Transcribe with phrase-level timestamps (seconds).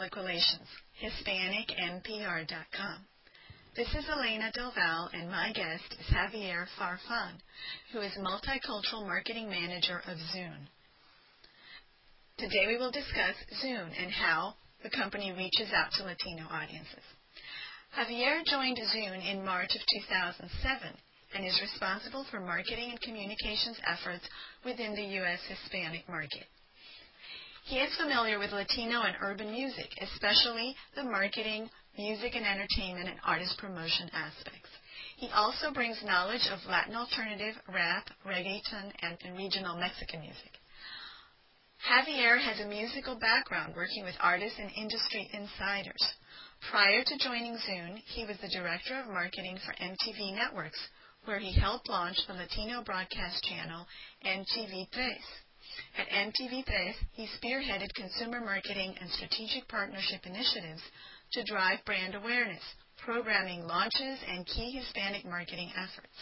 [0.00, 0.64] Public Relations,
[1.04, 2.98] HispanicMPR.com.
[3.76, 7.36] This is Elena Del Valle, and my guest is Javier Farfan,
[7.92, 10.68] who is Multicultural Marketing Manager of Zune.
[12.38, 17.04] Today we will discuss Zune and how the company reaches out to Latino audiences.
[17.94, 20.96] Javier joined Zune in March of 2007
[21.34, 24.24] and is responsible for marketing and communications efforts
[24.64, 25.40] within the U.S.
[25.46, 26.46] Hispanic market.
[27.70, 33.20] He is familiar with Latino and urban music, especially the marketing, music and entertainment, and
[33.22, 34.66] artist promotion aspects.
[35.18, 40.58] He also brings knowledge of Latin alternative, rap, reggaeton, and, and regional Mexican music.
[41.86, 46.02] Javier has a musical background working with artists and industry insiders.
[46.72, 50.88] Prior to joining Zune, he was the director of marketing for MTV Networks,
[51.24, 53.86] where he helped launch the Latino broadcast channel
[54.26, 55.22] MTV Tres.
[55.98, 60.82] At MTV3, he spearheaded consumer marketing and strategic partnership initiatives
[61.32, 62.62] to drive brand awareness,
[62.96, 66.16] programming launches, and key Hispanic marketing efforts.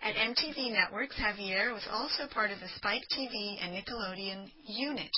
[0.00, 5.10] At MTV Networks, Javier was also part of the Spike TV and Nickelodeon unit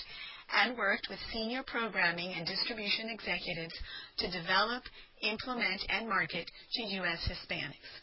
[0.52, 3.74] and worked with senior programming and distribution executives
[4.18, 4.82] to develop,
[5.22, 7.28] implement, and market to U.S.
[7.28, 8.00] Hispanics.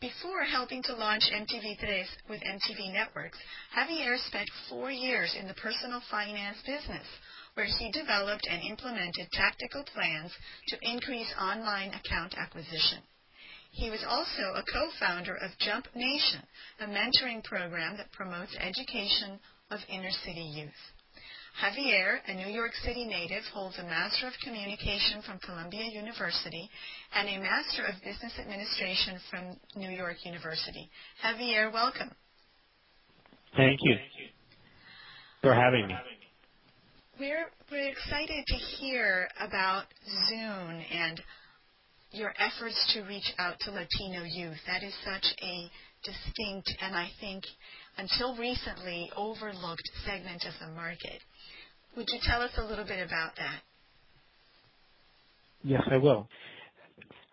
[0.00, 3.38] Before helping to launch MTV Tres with MTV Networks,
[3.74, 7.06] Javier spent four years in the personal finance business,
[7.54, 10.32] where he developed and implemented tactical plans
[10.68, 13.00] to increase online account acquisition.
[13.72, 16.42] He was also a co-founder of Jump Nation,
[16.80, 20.95] a mentoring program that promotes education of inner city youth.
[21.62, 26.68] Javier, a New York City native, holds a Master of Communication from Columbia University
[27.14, 30.90] and a Master of Business Administration from New York University.
[31.24, 32.10] Javier, welcome.
[33.56, 33.96] Thank you
[35.40, 35.94] for having me.
[37.18, 39.84] We're, we're excited to hear about
[40.30, 41.22] Zune and
[42.10, 44.58] your efforts to reach out to Latino youth.
[44.66, 45.70] That is such a
[46.04, 47.44] distinct and I think
[47.96, 51.20] until recently overlooked segment of the market.
[51.96, 53.62] Would you tell us a little bit about that?
[55.64, 56.28] Yes, I will.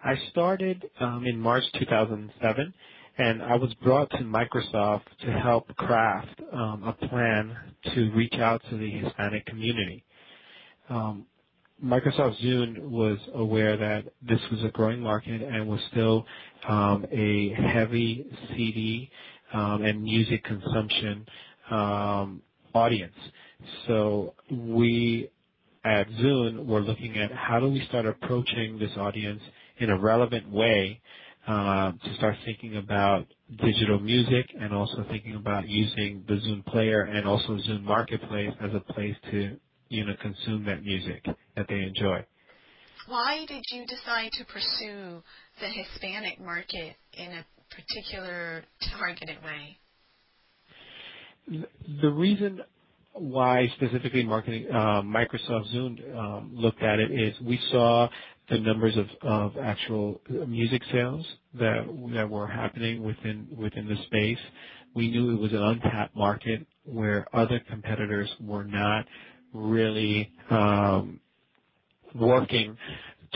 [0.03, 2.75] I started um, in March 2007,
[3.17, 8.61] and I was brought to Microsoft to help craft um, a plan to reach out
[8.69, 10.05] to the Hispanic community.
[10.89, 11.27] Um,
[11.83, 16.25] Microsoft Zune was aware that this was a growing market and was still
[16.67, 19.11] um, a heavy CD
[19.53, 21.27] um, and music consumption
[21.71, 23.15] um, audience.
[23.87, 25.29] So we
[25.85, 29.41] at Zune were looking at how do we start approaching this audience
[29.79, 31.01] in a relevant way
[31.47, 33.27] uh, to start thinking about
[33.63, 38.71] digital music and also thinking about using the Zune player and also Zune Marketplace as
[38.73, 39.57] a place to
[39.89, 41.23] you know consume that music
[41.55, 42.25] that they enjoy.
[43.07, 45.21] Why did you decide to pursue
[45.59, 48.63] the Hispanic market in a particular
[48.97, 49.77] targeted way?
[52.01, 52.61] The reason
[53.13, 58.07] why specifically marketing uh, Microsoft Zune um, looked at it is we saw
[58.49, 61.85] the numbers of, of actual music sales that
[62.15, 64.39] that were happening within within the space.
[64.95, 69.05] We knew it was an untapped market where other competitors were not
[69.53, 71.19] really um,
[72.15, 72.77] working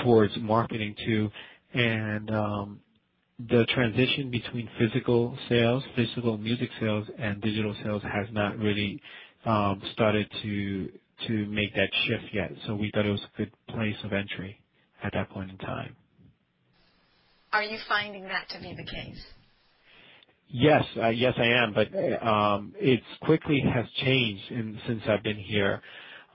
[0.03, 1.29] towards marketing to,
[1.73, 2.79] and um,
[3.39, 9.01] the transition between physical sales, physical music sales, and digital sales has not really
[9.93, 10.89] started to
[11.27, 12.51] to make that shift yet.
[12.67, 14.63] So we thought it was a good place of entry
[15.03, 15.97] at that point in time.
[17.53, 19.23] Are you finding that to be the case?
[20.49, 21.73] Yes, uh, yes, I am.
[21.73, 21.89] But
[22.27, 25.81] um, it quickly has changed in, since I've been here.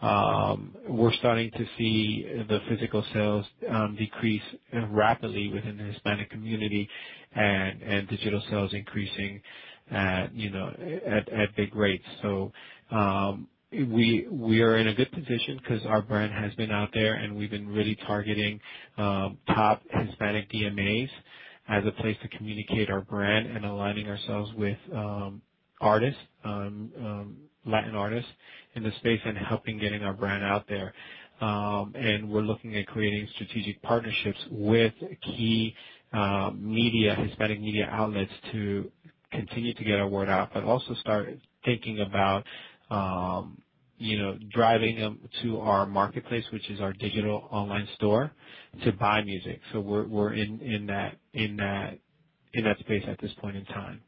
[0.02, 4.42] Um, we're starting to see the physical sales um, decrease
[4.90, 6.88] rapidly within the Hispanic community,
[7.34, 9.42] and and digital sales increasing
[9.90, 10.68] at you know
[11.06, 12.04] at at big rates.
[12.22, 12.52] So
[12.90, 17.14] um, we we are in a good position because our brand has been out there,
[17.14, 18.60] and we've been really targeting
[18.98, 21.10] um, top Hispanic DMAs
[21.68, 25.42] as a place to communicate our brand and aligning ourselves with um,
[25.80, 26.20] artists,
[27.64, 28.30] Latin artists
[28.74, 30.92] in the space, and helping getting our brand out there.
[31.40, 34.92] And we're looking at creating strategic partnerships with
[35.22, 35.74] key
[36.12, 38.90] uh, media, Hispanic media outlets to
[39.32, 41.30] continue to get our word out, but also start
[41.64, 42.44] thinking about
[42.90, 43.62] um,
[43.98, 48.32] you know, driving them to our marketplace, which is our digital online store,
[48.84, 49.60] to buy music.
[49.72, 51.98] So we're we're in in that in that
[52.52, 54.00] in that space at this point in time.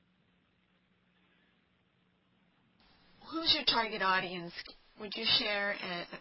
[3.32, 4.52] Who's your target audience
[5.00, 5.76] Would you share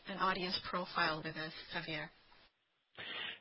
[0.08, 2.10] an audience profile with us, Javier?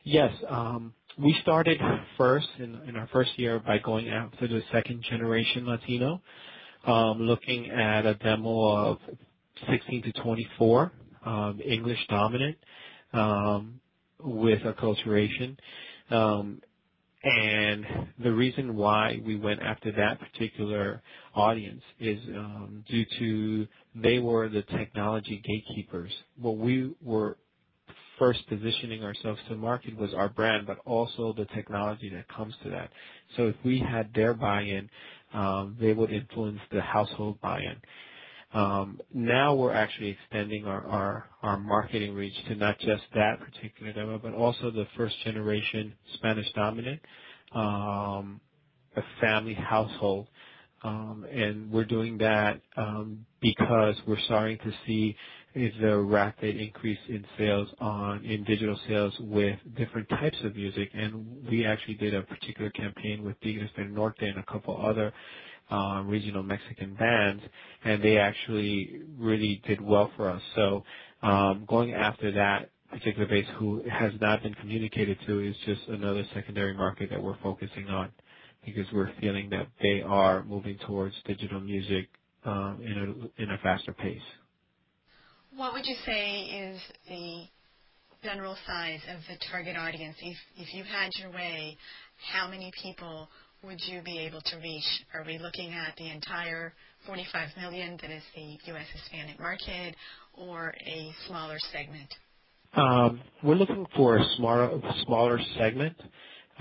[0.05, 0.33] Yes.
[0.49, 1.79] Um, we started
[2.17, 6.21] first in, in, our first year by going after the second generation Latino,
[6.87, 8.99] um, looking at a demo of
[9.71, 10.93] 16 to 24,
[11.27, 12.57] um, English dominant,
[13.13, 13.81] um,
[14.21, 15.57] with acculturation.
[16.11, 16.61] Um,
[17.25, 17.87] and
[18.23, 21.03] the reason why we went after that particular
[21.35, 26.13] audience is um, due to they were the technology gatekeepers.
[26.41, 27.37] What we were
[28.23, 32.71] first positioning ourselves to market was our brand, but also the technology that comes to
[32.71, 32.91] that.
[33.37, 34.91] So if we had their buy-in,
[35.35, 37.77] um, they would influence the household buy-in.
[38.55, 40.87] Um, now we're actually extending our,
[41.59, 47.01] marketing reach to not just that particular demo, but also the first generation Spanish dominant,
[47.55, 48.41] um,
[48.97, 50.29] a family household.
[51.33, 52.61] And we're doing that
[53.43, 55.17] because we're starting to see
[55.55, 60.91] the rapid increase in sales on in digital sales with different types of music.
[60.95, 65.13] And we actually did a particular campaign with Tigres del Norte and a couple other
[65.71, 67.43] uh, regional Mexican bands,
[67.85, 70.43] and they actually really did well for us.
[70.57, 70.85] So
[71.23, 76.25] um, going after that particular base who has not been communicated to is just another
[76.35, 78.11] secondary market that we're focusing on
[78.65, 82.09] because we're feeling that they are moving towards digital music
[82.45, 82.93] um, in
[83.39, 84.21] a in a faster pace.
[85.57, 87.45] What would you say is the
[88.25, 90.17] general size of the target audience?
[90.21, 91.77] If if you had your way,
[92.33, 93.29] how many people
[93.65, 95.05] would you be able to reach?
[95.15, 96.75] Are we looking at the entire
[97.07, 98.87] 45 million that is the U.S.
[98.95, 99.97] Hispanic market
[100.35, 102.11] or a smaller segment?
[102.75, 105.97] Um, we're looking for a smaller, smaller segment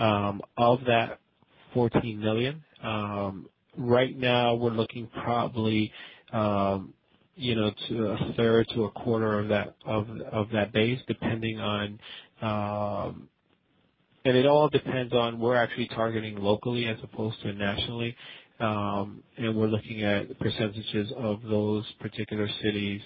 [0.00, 1.20] um, of that
[1.74, 2.64] 14 million.
[2.82, 3.48] Um,
[3.78, 5.92] right now, we're looking probably,
[6.32, 6.94] um,
[7.36, 11.60] you know, to a third to a quarter of that of of that base, depending
[11.60, 11.98] on
[12.42, 13.28] um,
[14.24, 18.16] and it all depends on we're actually targeting locally as opposed to nationally,
[18.60, 23.00] um, and we're looking at percentages of those particular cities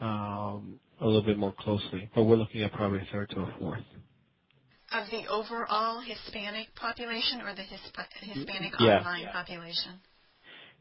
[0.00, 2.08] um, a little bit more closely.
[2.14, 3.82] But we're looking at probably a third to a fourth.
[4.90, 8.98] Of the overall Hispanic population or the Hisp- Hispanic yeah.
[8.98, 10.00] online population?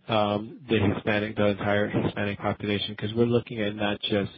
[0.08, 4.32] Um, the Hispanic, the entire Hispanic population, because we're looking at not just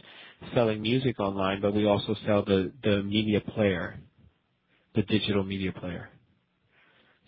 [0.54, 4.00] selling music online, but we also sell the the media player
[4.94, 6.10] the digital media player.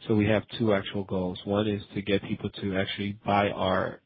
[0.07, 1.39] So we have two actual goals.
[1.45, 4.01] One is to get people to actually buy our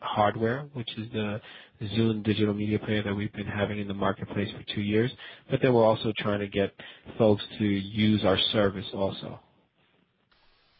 [0.00, 1.40] hardware, which is the
[1.82, 5.10] Zune digital media player that we've been having in the marketplace for two years.
[5.50, 6.74] But then we're also trying to get
[7.16, 9.38] folks to use our service also.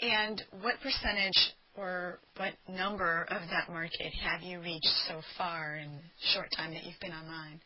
[0.01, 5.93] And what percentage or what number of that market have you reached so far in
[5.97, 6.03] the
[6.35, 7.61] short time that you've been online?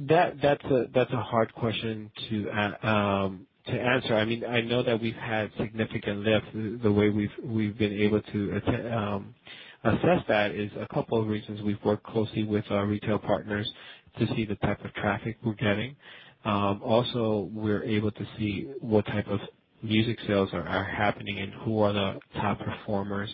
[0.00, 2.50] That that's a that's a hard question to
[2.88, 4.16] um, to answer.
[4.16, 6.82] I mean, I know that we've had significant lift.
[6.82, 9.36] The way we've we've been able to um,
[9.84, 11.62] assess that is a couple of reasons.
[11.62, 13.72] We've worked closely with our retail partners
[14.18, 15.96] to see the type of traffic we're getting.
[16.44, 19.40] Um, also, we're able to see what type of
[19.82, 23.30] music sales are, happening and who are the top performers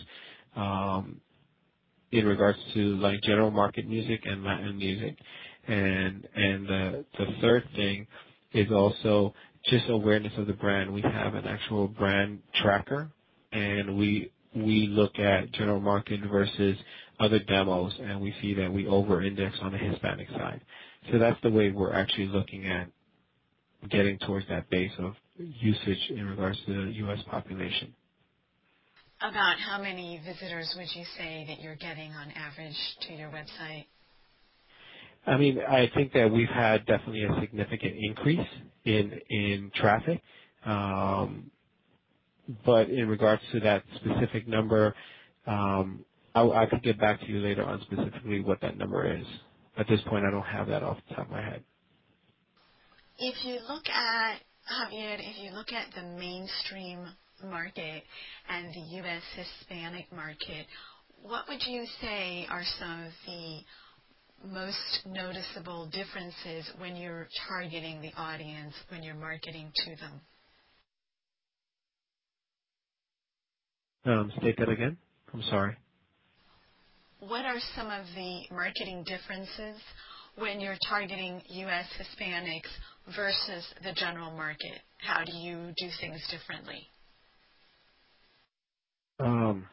[0.55, 1.21] um,
[2.11, 5.17] in regards to like general market music and Latin music.
[5.67, 8.07] And and the the third thing
[8.53, 9.33] is also
[9.65, 10.91] just awareness of the brand.
[10.91, 13.11] We have an actual brand tracker,
[13.51, 16.77] and we we look at general market versus
[17.19, 20.61] other demos, and we see that we over-index on the Hispanic side.
[21.11, 22.87] So that's the way we're actually looking at
[23.89, 27.19] getting towards that base of usage in regards to the U.S.
[27.29, 27.95] population.
[29.21, 32.77] About how many visitors would you say that you're getting on average
[33.07, 33.85] to your website?
[35.25, 38.47] I mean, I think that we've had definitely a significant increase
[38.85, 40.21] in in traffic.
[40.65, 41.51] Um,
[42.65, 44.95] but in regards to that specific number,
[45.47, 46.05] um,
[46.35, 49.25] I, I could get back to you later on specifically what that number is.
[49.77, 51.63] At this point, I don't have that off the top of my head.
[53.19, 57.07] If you look at Javier, if you look at the mainstream
[57.43, 58.03] market
[58.49, 59.23] and the U.S.
[59.35, 60.67] Hispanic market,
[61.21, 63.59] what would you say are some of the
[64.45, 70.21] most noticeable differences when you're targeting the audience, when you're marketing to them?
[74.05, 74.97] Um, state that again.
[75.33, 75.77] I'm sorry.
[77.19, 79.81] What are some of the marketing differences
[80.39, 81.85] when you're targeting U.S.
[81.99, 84.79] Hispanics versus the general market?
[84.99, 86.87] How do you do things differently?
[89.19, 89.67] Um,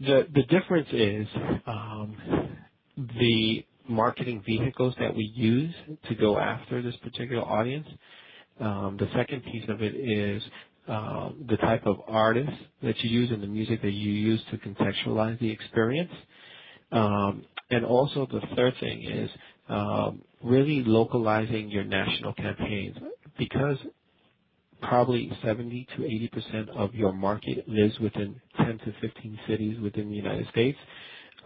[0.00, 1.28] the the difference is
[1.66, 2.58] um,
[2.96, 5.74] the marketing vehicles that we use
[6.08, 7.88] to go after this particular audience.
[8.60, 10.42] Um, the second piece of it is
[10.88, 14.58] um, the type of artist that you use and the music that you use to
[14.58, 16.12] contextualize the experience.
[16.92, 17.46] Um,
[17.86, 19.30] also the third thing is
[19.68, 22.96] um, really localizing your national campaigns
[23.38, 23.78] because
[24.82, 30.10] probably 70 to 80 percent of your market lives within 10 to 15 cities within
[30.10, 30.78] the United States.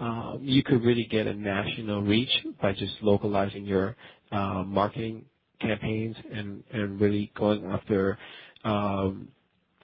[0.01, 2.31] Um, you could really get a national reach
[2.63, 3.97] by just localizing your
[4.33, 5.27] uh, marketing
[5.61, 8.19] campaigns and, and really going after
[8.65, 9.29] um,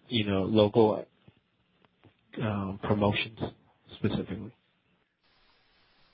[0.09, 1.05] you know local
[2.43, 3.39] um, promotions
[3.99, 4.53] specifically.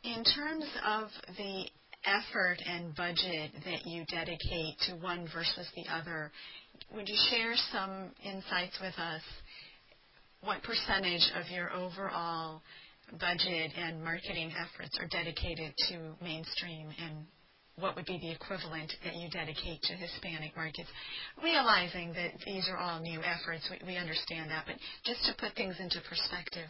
[0.04, 1.08] In terms of
[1.38, 1.64] the
[2.04, 6.30] effort and budget that you dedicate to one versus the other,
[6.94, 9.22] would you share some insights with us?
[10.42, 12.60] What percentage of your overall
[13.18, 17.24] budget and marketing efforts are dedicated to mainstream and
[17.76, 20.88] what would be the equivalent that you dedicate to Hispanic markets?
[21.42, 25.76] Realizing that these are all new efforts, we, understand that, but just to put things
[25.80, 26.68] into perspective.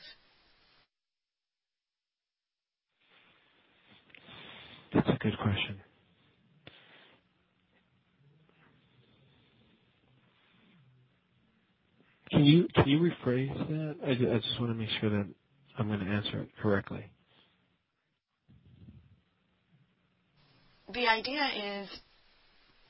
[4.95, 5.81] That's a good question.
[12.31, 13.97] Can you rephrase that?
[14.05, 15.27] I just want to make sure that
[15.79, 17.05] I'm going to answer it correctly.
[20.93, 21.89] The idea is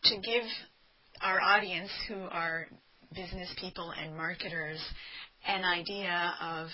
[0.05, 0.45] to give
[1.23, 2.67] our audience, who are
[3.15, 4.81] business people and marketers,
[5.47, 6.69] an idea of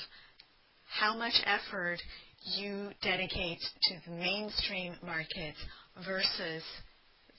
[0.88, 1.99] how much effort
[2.42, 5.59] you dedicate to the mainstream markets
[6.04, 6.62] versus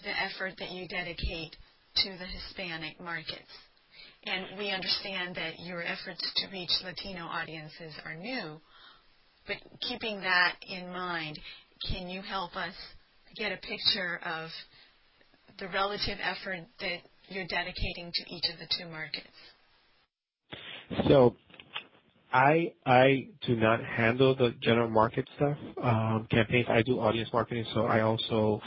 [0.03, 1.55] the effort that you dedicate
[1.95, 3.51] to the Hispanic markets.
[4.25, 8.61] And we understand that your efforts to reach Latino audiences are new,
[9.47, 11.39] but keeping that in mind,
[11.89, 12.75] can you help us
[13.35, 14.49] get a picture of
[15.59, 19.27] the relative effort that you're dedicating to each of the two markets?
[22.31, 26.67] I I do not handle the general market stuff um, campaigns.
[26.69, 28.61] I do audience marketing, so I also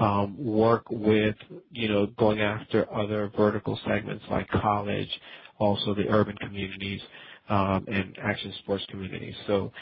[0.00, 1.36] um, work with
[1.70, 5.10] you know going after other vertical segments like college,
[5.58, 7.02] also the urban communities
[7.50, 9.36] um, and action sports communities.
[9.46, 9.72] So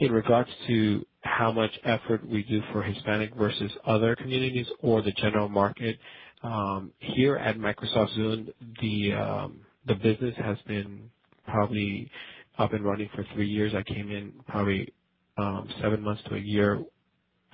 [0.00, 5.12] in regards to how much effort we do for Hispanic versus other communities or the
[5.12, 5.98] general market,
[6.42, 11.10] um, here at Microsoft Zune, the um, the business has been
[11.46, 12.10] probably
[12.58, 13.74] up and running for three years.
[13.74, 14.94] I came in probably
[15.38, 16.84] um, seven months to a year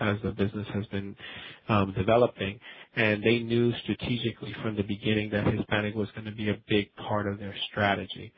[0.00, 1.16] as the business has been
[1.68, 2.58] um, developing,
[2.96, 6.94] and they knew strategically from the beginning that Hispanic was going to be a big
[6.96, 8.32] part of their strategy.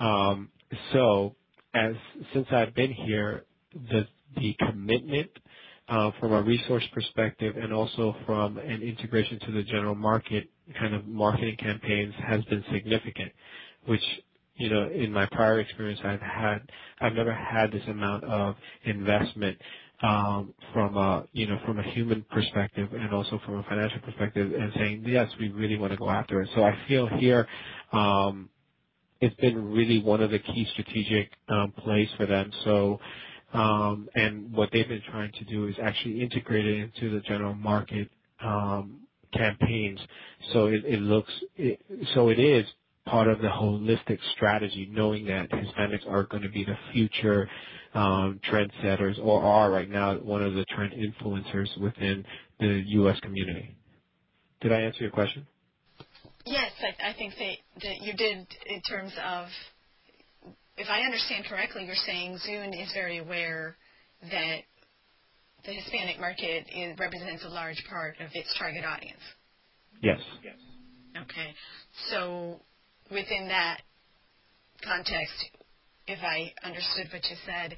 [0.00, 0.50] Um,
[0.92, 1.36] so,
[1.74, 1.94] as
[2.34, 5.30] since I've been here, the the commitment
[5.88, 10.94] uh, from a resource perspective and also from an integration to the general market kind
[10.94, 13.32] of marketing campaigns has been significant,
[13.86, 14.02] which
[14.58, 16.58] you know, in my prior experience, I've had,
[17.00, 19.58] I've never had this amount of investment
[20.02, 24.52] um, from a, you know, from a human perspective and also from a financial perspective,
[24.54, 26.50] and saying yes, we really want to go after it.
[26.54, 27.48] So I feel here,
[27.92, 28.50] um,
[29.20, 32.52] it's been really one of the key strategic um, plays for them.
[32.64, 33.00] So.
[33.54, 37.54] Um, and what they've been trying to do is actually integrate it into the general
[37.54, 38.10] market
[38.44, 40.00] um, campaigns.
[40.52, 41.80] So it, it looks, it,
[42.14, 42.66] so it is
[43.08, 47.48] part of the holistic strategy, knowing that Hispanics are going to be the future
[47.94, 52.24] um, trendsetters or are right now one of the trend influencers within
[52.60, 53.18] the U.S.
[53.20, 53.76] community.
[54.60, 55.46] Did I answer your question?
[56.44, 59.48] Yes, I, I think that, that you did in terms of,
[60.76, 63.76] if I understand correctly, you're saying Zune is very aware
[64.22, 64.58] that
[65.64, 69.20] the Hispanic market is, represents a large part of its target audience.
[70.02, 70.20] Yes.
[70.44, 70.56] Yes.
[71.22, 71.54] Okay.
[73.10, 73.80] Within that
[74.84, 75.34] context,
[76.06, 77.76] if I understood what you said,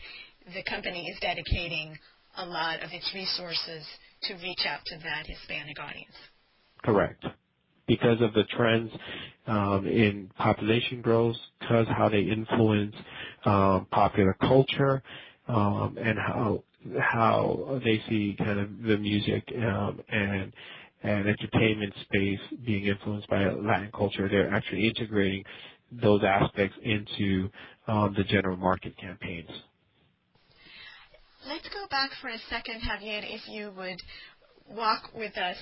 [0.54, 1.96] the company is dedicating
[2.37, 3.84] a lot of its resources
[4.22, 6.14] to reach out to that Hispanic audience.
[6.82, 7.25] Correct.
[7.87, 8.90] Because of the trends
[9.46, 12.94] um, in population growth, because how they influence
[13.44, 15.02] um, popular culture,
[15.49, 16.62] um, and how
[16.99, 20.52] how they see kind of the music um, and
[21.02, 25.45] and entertainment space being influenced by Latin culture, they're actually integrating
[25.92, 27.49] those aspects into
[27.88, 29.50] um, the general market campaigns.
[31.49, 33.99] Let's go back for a second, Javier, if you would.
[34.71, 35.57] walk with us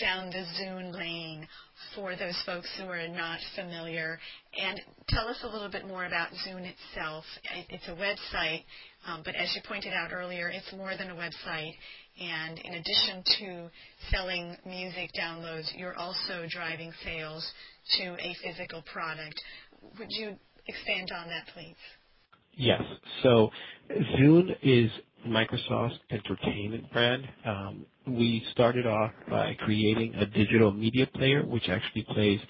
[0.00, 1.46] down the Zune lane
[1.94, 4.18] for those folks who are not familiar
[4.58, 7.24] and tell us a little bit more about Zune itself.
[7.68, 8.64] It's a website,
[9.06, 11.74] um, but as you pointed out earlier, it's more than a website.
[12.20, 13.70] And in addition to
[14.10, 17.44] selling music downloads, you're also driving sales
[17.98, 19.34] to a physical product.
[19.98, 21.74] Would you expand on that, please?
[22.56, 22.82] Yes.
[23.22, 23.50] So
[23.90, 24.90] Zune is
[25.26, 27.26] Microsoft's entertainment brand.
[27.44, 32.40] Um, we started off by creating a digital media player, which actually plays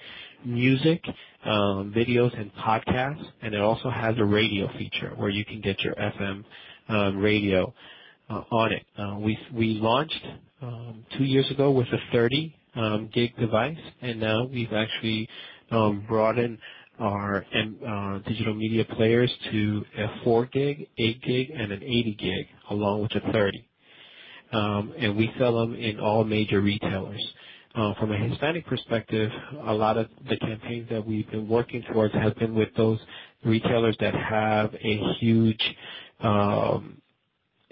[0.43, 1.01] music,
[1.45, 5.79] um, videos, and podcasts, and it also has a radio feature where you can get
[5.81, 6.43] your FM
[6.89, 7.73] um, radio
[8.29, 8.85] uh, on it.
[8.97, 10.25] Uh, we we launched
[10.61, 15.27] um, two years ago with a 30 um, gig device, and now we've actually
[15.71, 16.57] um, broadened
[16.99, 17.45] our
[17.87, 23.01] uh, digital media players to a 4 gig, 8 gig, and an 80 gig, along
[23.01, 23.69] with a 30.
[24.53, 27.21] Um, and we sell them in all major retailers.
[27.75, 29.29] Uh, from a Hispanic perspective,
[29.67, 32.99] a lot of the campaigns that we've been working towards have been with those
[33.43, 35.61] retailers that have a huge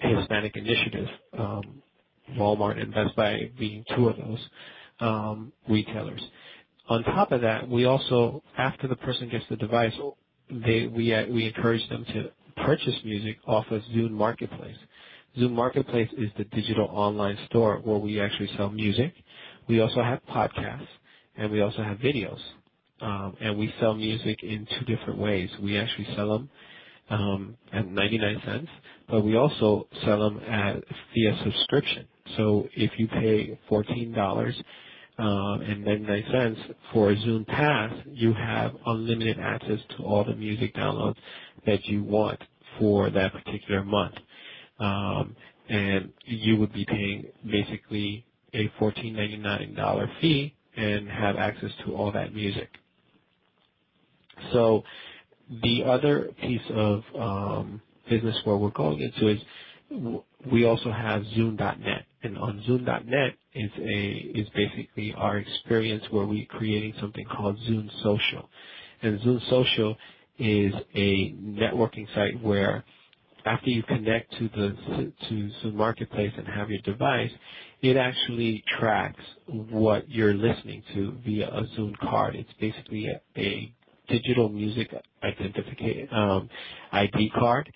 [0.04, 1.08] Hispanic initiative.
[1.38, 1.82] Um,
[2.36, 4.38] Walmart and Best Buy being two of those
[5.00, 6.22] um, retailers.
[6.88, 10.10] On top of that, we also, after the person gets the device, uh,
[10.50, 12.30] we encourage them to
[12.64, 14.76] purchase music off of Zune Marketplace.
[15.38, 19.14] Zune Marketplace is the digital online store where we actually sell music.
[19.68, 20.86] We also have podcasts,
[21.36, 22.38] and we also have videos.
[23.00, 25.50] Um, and we sell music in two different ways.
[25.60, 26.50] We actually sell them
[27.10, 28.68] um, at 99 cents,
[29.08, 30.82] but we also sell them at
[31.14, 32.06] via subscription.
[32.36, 34.14] So if you pay $14
[35.18, 35.22] uh,
[35.64, 36.60] and 99 cents
[36.92, 41.16] for a Zune Pass, you have unlimited access to all the music downloads
[41.66, 42.40] that you want
[42.80, 44.14] for that particular month.
[44.80, 45.36] Um,
[45.68, 52.34] and you would be paying basically a $14.99 fee and have access to all that
[52.34, 52.68] music.
[54.52, 54.82] So
[55.50, 59.40] the other piece of um, business where we're going into is
[60.50, 62.06] we also have Zune.net.
[62.22, 67.90] and on Zune.net is a is basically our experience where we're creating something called Zune
[68.02, 68.48] Social,
[69.02, 69.96] and Zune Social
[70.38, 72.84] is a networking site where
[73.46, 77.30] after you connect to the to Zune Marketplace and have your device,
[77.82, 82.34] it actually tracks what you're listening to via a Zune card.
[82.34, 83.72] It's basically a
[84.08, 86.48] digital music identification um,
[86.92, 87.72] ID card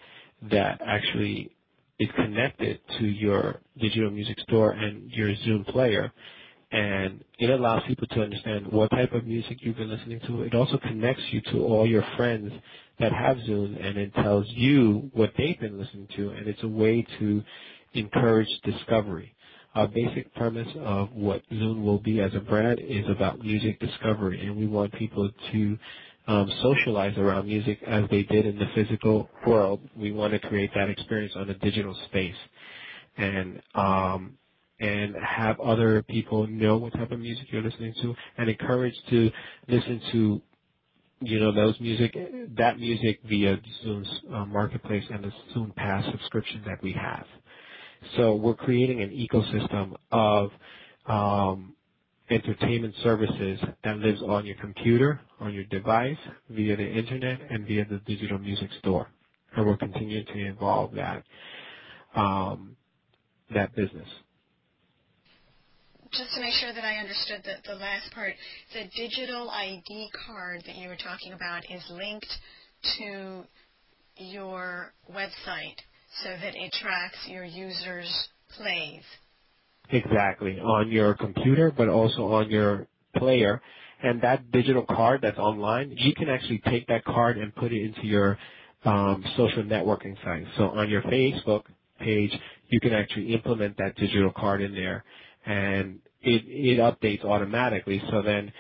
[0.51, 1.51] that actually
[1.99, 6.13] is connected to your digital music store and your Zune player.
[6.71, 10.43] And it allows people to understand what type of music you've been listening to.
[10.43, 12.53] It also connects you to all your friends
[13.01, 16.69] that have Zune and it tells you what they've been listening to and it's a
[16.69, 17.43] way to
[17.95, 19.35] encourage discovery.
[19.75, 24.45] Our basic premise of what Zune will be as a brand is about music discovery
[24.47, 25.79] and we want people to
[26.63, 29.81] socialize around music as they did in the physical world.
[29.97, 32.37] We want to create that experience on a digital space,
[33.17, 34.39] and um,
[34.81, 39.31] and have other people know what type of music you're listening to, and encourage to
[39.69, 40.43] listen to
[41.21, 42.17] you know those music
[42.57, 47.27] that music via Zune's uh, marketplace and the Zune Pass subscription that we have.
[48.17, 50.51] So we're creating an ecosystem of
[51.07, 51.75] um,
[52.31, 56.19] entertainment services that lives on your computer, on your device,
[56.51, 59.09] via the internet, and via the digital music store.
[59.57, 61.25] And we're continuing to evolve that
[62.15, 62.77] um,
[63.55, 64.09] that business.
[66.13, 68.33] Just to make sure that I understood the, the last part,
[68.73, 72.27] the digital ID card that you were talking about is linked
[72.99, 73.45] to
[74.17, 75.77] your website
[76.25, 79.03] so that it tracks your users' plays.
[79.91, 83.61] Exactly, on your computer, but also on your player.
[84.03, 87.83] And that digital card that's online, you can actually take that card and put it
[87.85, 88.39] into your
[88.85, 90.45] um, social networking site.
[90.57, 91.65] So on your Facebook
[92.01, 92.33] page,
[92.71, 95.05] you can actually implement that digital card in there,
[95.47, 98.03] and it it updates automatically.
[98.11, 98.53] So then,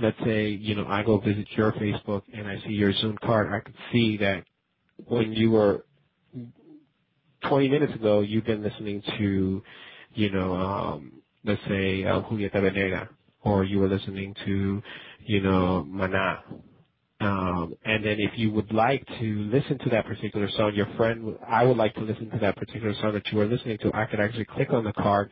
[0.00, 3.52] let's say you know I go visit your Facebook and I see your Zune card,
[3.52, 4.44] I can see that
[5.06, 5.84] when you were
[7.48, 9.62] 20 minutes ago, you've been listening to
[10.18, 13.08] you know, um, let's say uh, Julieta Venegas,
[13.42, 14.82] or you were listening to,
[15.26, 16.44] you know, Mana.
[17.20, 21.36] Um, and then if you would like to listen to that particular song, your friend,
[21.48, 24.06] I would like to listen to that particular song that you were listening to, I
[24.06, 25.30] could actually click on the card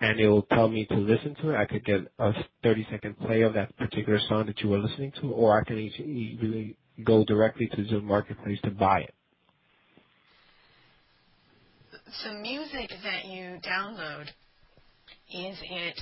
[0.00, 1.56] and it will tell me to listen to it.
[1.56, 2.32] I could get a
[2.64, 5.76] 30 second play of that particular song that you were listening to, or I can
[6.42, 9.14] really go directly to Zune Marketplace to buy it.
[12.22, 14.26] So music that you download
[15.30, 16.00] is it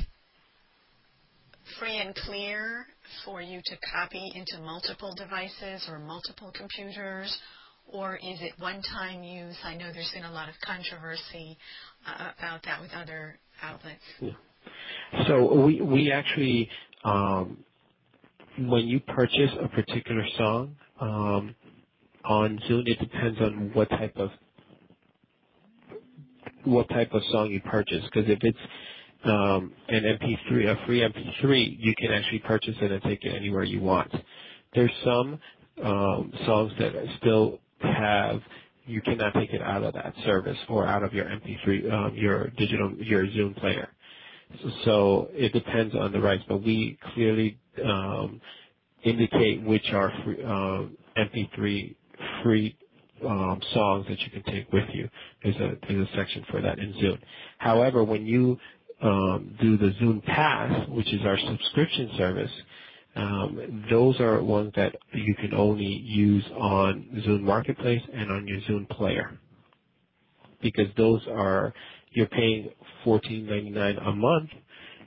[1.79, 2.87] free and clear
[3.25, 7.37] for you to copy into multiple devices or multiple computers?
[7.87, 9.57] Or is it one-time use?
[9.64, 11.57] I know there's been a lot of controversy
[12.07, 14.03] uh, about that with other outlets.
[14.20, 14.33] Yeah.
[15.27, 16.68] So we we actually
[17.05, 17.64] um,
[18.59, 21.55] when you purchase a particular song um,
[22.25, 24.31] on Zune, it depends on what type of
[26.64, 28.05] what type of song you purchase.
[28.05, 28.59] Because if it's
[29.25, 33.64] um, an MP3, a free MP3, you can actually purchase it and take it anywhere
[33.64, 34.12] you want.
[34.75, 35.38] There's some
[35.85, 38.40] um, songs that still have
[38.87, 42.48] you cannot take it out of that service or out of your MP3, um, your
[42.51, 43.88] digital, your Zune player.
[44.85, 48.40] So it depends on the rights, but we clearly um,
[49.05, 51.96] indicate which are free, um, MP3
[52.42, 52.77] free
[53.26, 55.08] um, songs that you can take with you.
[55.42, 57.20] There's a there's a section for that in Zune.
[57.58, 58.58] However, when you
[59.02, 62.50] um, do the Zune Pass, which is our subscription service,
[63.16, 68.61] um, those are ones that you can only use on Zune Marketplace and on your
[68.62, 69.38] Zune Player,
[70.62, 71.74] because those are
[72.12, 72.70] you're paying
[73.06, 74.50] $14.99 a month,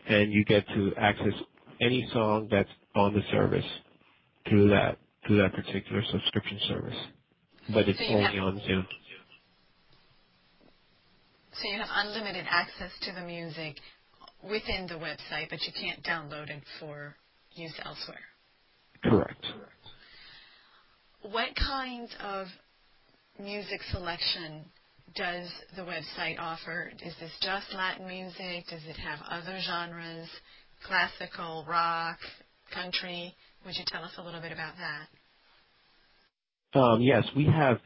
[0.08, 1.34] and you get to access
[1.82, 3.66] any song that's on the service
[4.50, 6.98] through that through that particular subscription service,
[7.74, 8.88] but it's so only have, on Zune.
[11.54, 13.78] So you have unlimited access to the music
[14.44, 17.16] within the website, but you can't download it for
[17.54, 18.20] use elsewhere.
[19.04, 19.46] Correct.
[21.22, 22.48] What kinds of
[23.40, 24.66] music selection
[25.16, 26.92] does the website offer?
[27.04, 28.68] Is this just Latin music?
[28.70, 30.28] Does it have other genres?
[30.86, 32.18] Classical, rock,
[32.74, 33.34] country?
[33.66, 35.08] Would you tell us a little bit about that?
[36.76, 37.80] Um, yes, we have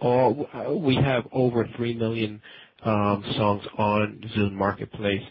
[0.00, 2.42] all we have over three million
[2.84, 5.22] um, songs on Zune Marketplace.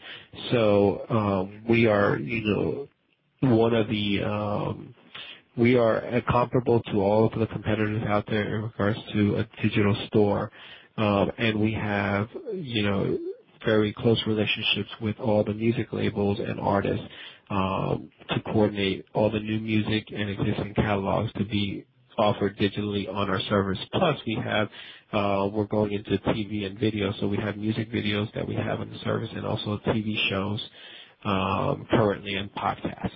[0.51, 2.89] So um, we are, you know,
[3.41, 4.95] one of the um,
[5.57, 9.95] we are comparable to all of the competitors out there in regards to a digital
[10.07, 10.51] store,
[10.97, 13.17] um, and we have you know
[13.65, 17.05] very close relationships with all the music labels and artists
[17.49, 21.85] um, to coordinate all the new music and existing catalogs to be
[22.19, 23.79] offered digitally on our servers.
[23.93, 24.67] Plus, we have
[25.12, 28.79] uh, we're going into TV and video, so we have music videos that we have
[28.79, 30.69] on the service, and also TV shows
[31.25, 33.12] um, currently and podcasts.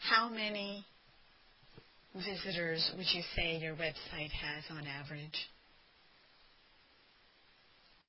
[0.00, 0.84] How many
[2.14, 5.34] visitors would you say your website has on average?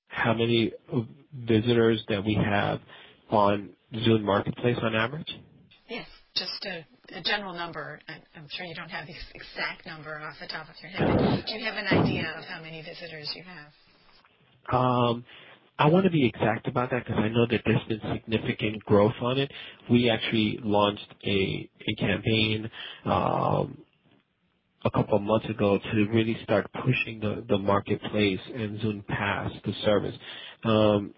[0.08, 0.72] How many
[1.34, 2.80] visitors that we have
[3.30, 5.30] on Zune Marketplace on average?
[5.90, 8.00] Yes, just a, a general number.
[8.08, 11.18] I'm sure you don't have the exact number off the top of your head,
[11.48, 13.72] do you have an idea of how many visitors you have?
[14.72, 15.26] Um,
[15.80, 19.16] I want to be exact about that because I know that there's been significant growth
[19.22, 19.52] on it.
[19.90, 22.70] We actually launched a, a campaign
[23.06, 23.80] um,
[24.86, 29.52] a couple of months ago to really start pushing the, the marketplace and Zune Pass,
[29.66, 30.16] the service.
[30.64, 31.14] Um,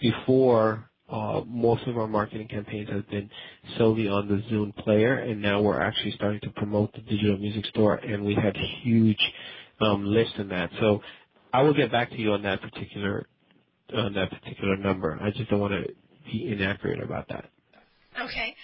[0.00, 0.89] before,
[1.46, 3.30] most of our marketing campaigns have been
[3.78, 7.66] solely on the Zune player, and now we're actually starting to promote the digital music
[7.66, 9.20] store, and we had huge
[9.80, 10.70] um, lifts in that.
[10.80, 11.00] So
[11.52, 13.26] I will get back to you on that particular
[13.94, 15.18] on that particular number.
[15.20, 15.92] I just don't want to
[16.30, 17.46] be inaccurate about that.
[18.20, 18.54] Okay.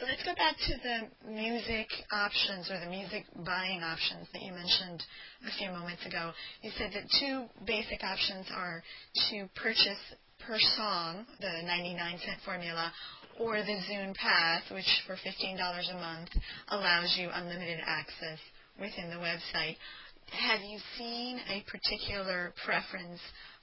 [0.00, 5.00] Let's go back to the music options or the music buying options that you mentioned
[5.46, 6.32] a few moments ago.
[6.62, 8.82] You said that two basic options are
[9.30, 10.02] to purchase
[10.46, 12.92] per song, the 99 cent formula,
[13.40, 15.58] or the Zune Pass, which for $15
[15.90, 16.28] a month
[16.68, 18.38] allows you unlimited access
[18.80, 19.76] within the website.
[20.30, 23.20] Have you seen a particular preference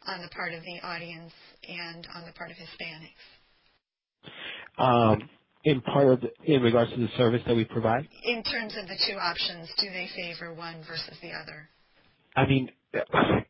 [0.08, 1.34] on the part of the audience
[1.68, 3.26] and on the part of Hispanics?
[4.78, 5.30] Um,
[5.63, 8.08] in part of the, in regards to the service that we provide?
[8.24, 11.70] In terms of the two options, do they favor one versus the other?
[12.36, 12.72] I mean,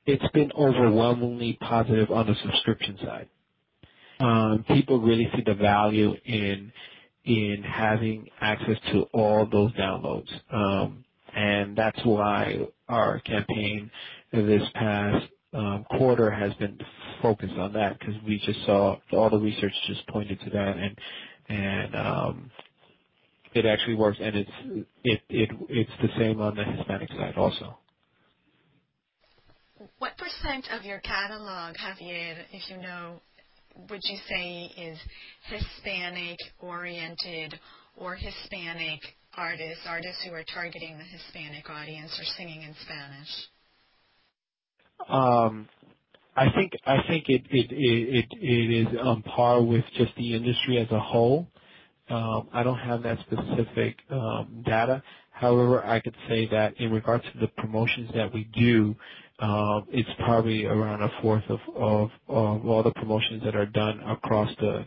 [0.06, 3.30] it's been overwhelmingly positive on the subscription side.
[4.20, 6.72] Um, people really see the value in
[7.26, 13.92] in having access to all those downloads, um, and that's why our campaign
[14.32, 16.80] this past um, quarter has been
[17.22, 20.98] focused on that because we just saw all the research just pointed to that, and
[21.50, 22.52] and um,
[23.54, 24.52] it actually works, and it's
[25.04, 27.80] it it it's the same on the Hispanic side also.
[30.00, 33.22] What percent of your catalog, Javier, if you know,
[33.90, 34.98] would you say is
[35.50, 37.54] Hispanic oriented
[37.98, 39.02] or Hispanic
[39.38, 43.28] artists, artists who are targeting the Hispanic audience or singing in Spanish?
[45.10, 45.68] Um,
[46.36, 50.78] I think I think it it it it is on par with just the industry
[50.78, 51.48] as a whole.
[52.10, 55.04] Um, I don't have that specific um, data.
[55.32, 58.96] However, I could say that in regards to the promotions that we do,
[59.40, 64.00] um, it's probably around a fourth of, of of all the promotions that are done
[64.02, 64.86] across the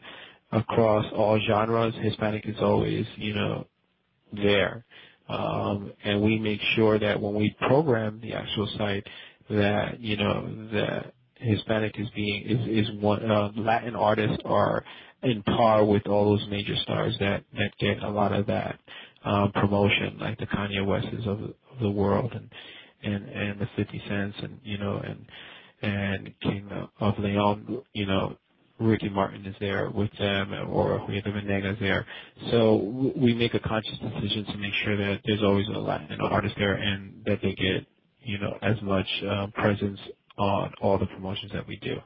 [0.53, 1.95] across all genres.
[2.03, 3.67] Hispanic is always you know
[4.33, 4.85] there.
[5.29, 9.07] Um, and we make sure that when we program the actual site
[9.49, 14.85] that you know that Hispanic is being is is one uh, Latin artists are
[15.23, 18.79] in par with all those major stars that that get a lot of that
[19.25, 22.51] um, promotion, like the Kanye Wests of, of the world and
[23.03, 25.27] and and the 50 Cents and you know and
[25.83, 26.69] and King
[27.01, 28.37] of Leon, you know
[28.81, 32.07] Ricky Martin is there with them or Julieta Venegas there.
[32.51, 32.77] So
[33.17, 36.75] we make a conscious decision to make sure that there's always a Latin artist there
[36.75, 37.87] and that they get,
[38.23, 40.01] you know, as much um, presence
[40.39, 41.97] on all the promotions that we do.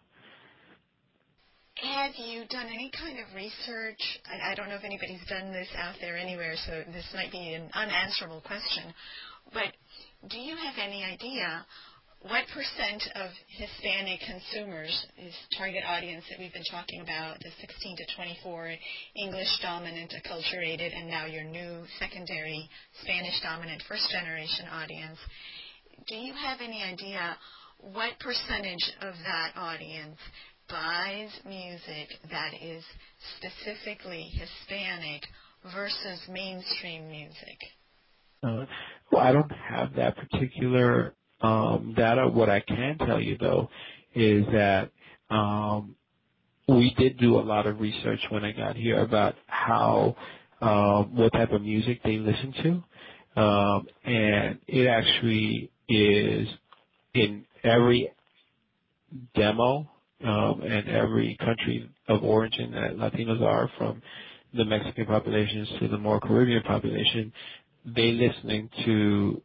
[1.82, 4.00] Have you done any kind of research?
[4.24, 7.52] I, I don't know if anybody's done this out there anywhere, so this might be
[7.52, 8.94] an unanswerable question.
[9.52, 9.76] But
[10.30, 11.66] do you have any idea
[12.22, 13.28] what percent of
[13.60, 18.72] Hispanic consumers is target audience that we've been talking about, the 16 to 24
[19.14, 22.70] English dominant, acculturated, and now your new secondary
[23.02, 25.18] Spanish dominant first generation audience?
[26.08, 27.36] Do you have any idea
[27.80, 30.16] what percentage of that audience
[30.68, 32.83] buys music that is
[33.37, 35.22] specifically Hispanic
[35.74, 37.59] versus mainstream music?
[38.42, 38.66] Uh,
[39.11, 42.29] well, I don't have that particular um, data.
[42.29, 43.68] What I can tell you though
[44.14, 44.90] is that
[45.31, 45.96] um,
[46.68, 50.16] we did do a lot of research when I got here about how
[50.61, 52.55] um, what type of music they listen
[53.35, 56.48] to, um, and it actually is
[57.14, 58.11] in every
[59.35, 59.88] demo
[60.24, 64.02] um, and every country of origin that Latinos are from
[64.55, 67.33] the Mexican populations to the more Caribbean population,
[67.85, 69.42] they listening to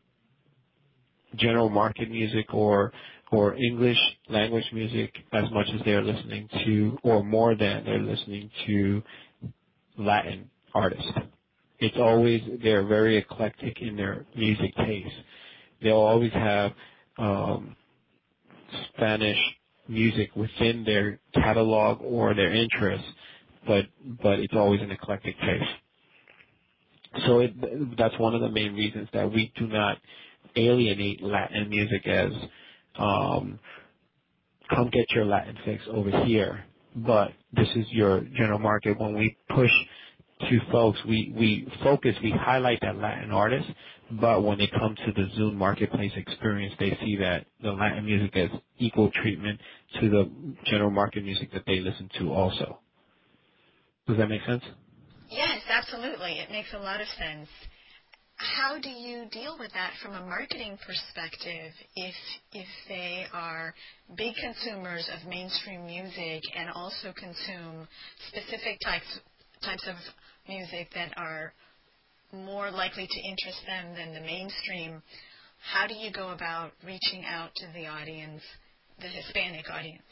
[1.35, 2.91] general market music or
[3.31, 3.97] or English
[4.29, 9.01] language music as much as they're listening to or more than they're listening to
[9.97, 11.11] Latin artists.
[11.79, 15.15] It's always they're very eclectic in their music taste.
[15.81, 16.71] They'll always have
[17.17, 17.75] um,
[18.89, 19.39] Spanish
[19.87, 23.07] music within their catalog or their interests,
[23.67, 23.85] but
[24.21, 27.25] but it's always an eclectic taste.
[27.27, 29.97] So it, that's one of the main reasons that we do not
[30.55, 32.31] alienate Latin music as
[32.97, 33.59] um,
[34.69, 36.63] come get your Latin fix over here,
[36.95, 38.99] but this is your general market.
[38.99, 39.71] When we push
[40.71, 43.67] folks, we, we focus, we highlight that Latin artist,
[44.19, 48.33] but when they come to the Zune marketplace experience, they see that the Latin music
[48.35, 49.59] has equal treatment
[50.01, 50.29] to the
[50.65, 52.79] general market music that they listen to also.
[54.07, 54.63] Does that make sense?
[55.29, 56.39] Yes, absolutely.
[56.39, 57.47] It makes a lot of sense
[58.41, 62.15] how do you deal with that from a marketing perspective if
[62.53, 63.73] if they are
[64.17, 67.87] big consumers of mainstream music and also consume
[68.29, 69.19] specific types
[69.63, 69.95] types of
[70.47, 71.53] music that are
[72.33, 75.01] more likely to interest them than the mainstream
[75.73, 78.41] how do you go about reaching out to the audience
[78.99, 80.03] the hispanic audience?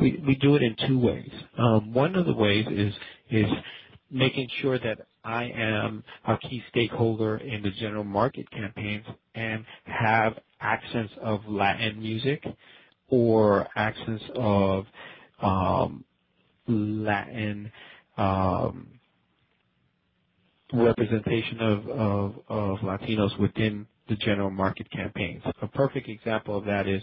[0.00, 1.30] We we do it in two ways.
[1.58, 2.94] Um, one of the ways is
[3.30, 3.50] is
[4.10, 10.38] making sure that I am a key stakeholder in the general market campaigns and have
[10.60, 12.44] accents of Latin music
[13.08, 14.86] or accents of
[15.42, 16.04] um,
[16.66, 17.70] Latin
[18.16, 18.99] um,
[20.72, 25.42] representation of, of, of Latinos within the general market campaigns.
[25.62, 27.02] A perfect example of that is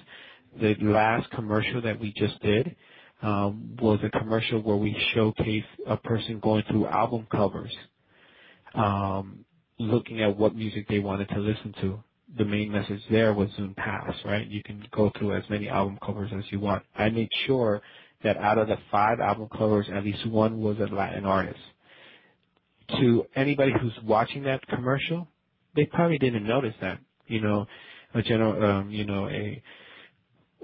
[0.60, 2.75] the last commercial that we just did
[3.21, 7.73] um, was a commercial where we showcased a person going through album covers,
[8.75, 9.45] um,
[9.80, 12.03] looking at what music they wanted to listen to.
[12.38, 14.45] The main message there was Zune Pass, right?
[14.45, 16.84] You can go through as many album covers as you want.
[16.95, 17.82] I made sure
[18.23, 21.60] that out of the five album covers, at least one was a Latin artist.
[23.00, 25.28] To anybody who's watching that commercial,
[25.76, 27.00] they probably didn't notice that.
[27.28, 27.65] You know,
[28.13, 29.62] a general, um, you know, a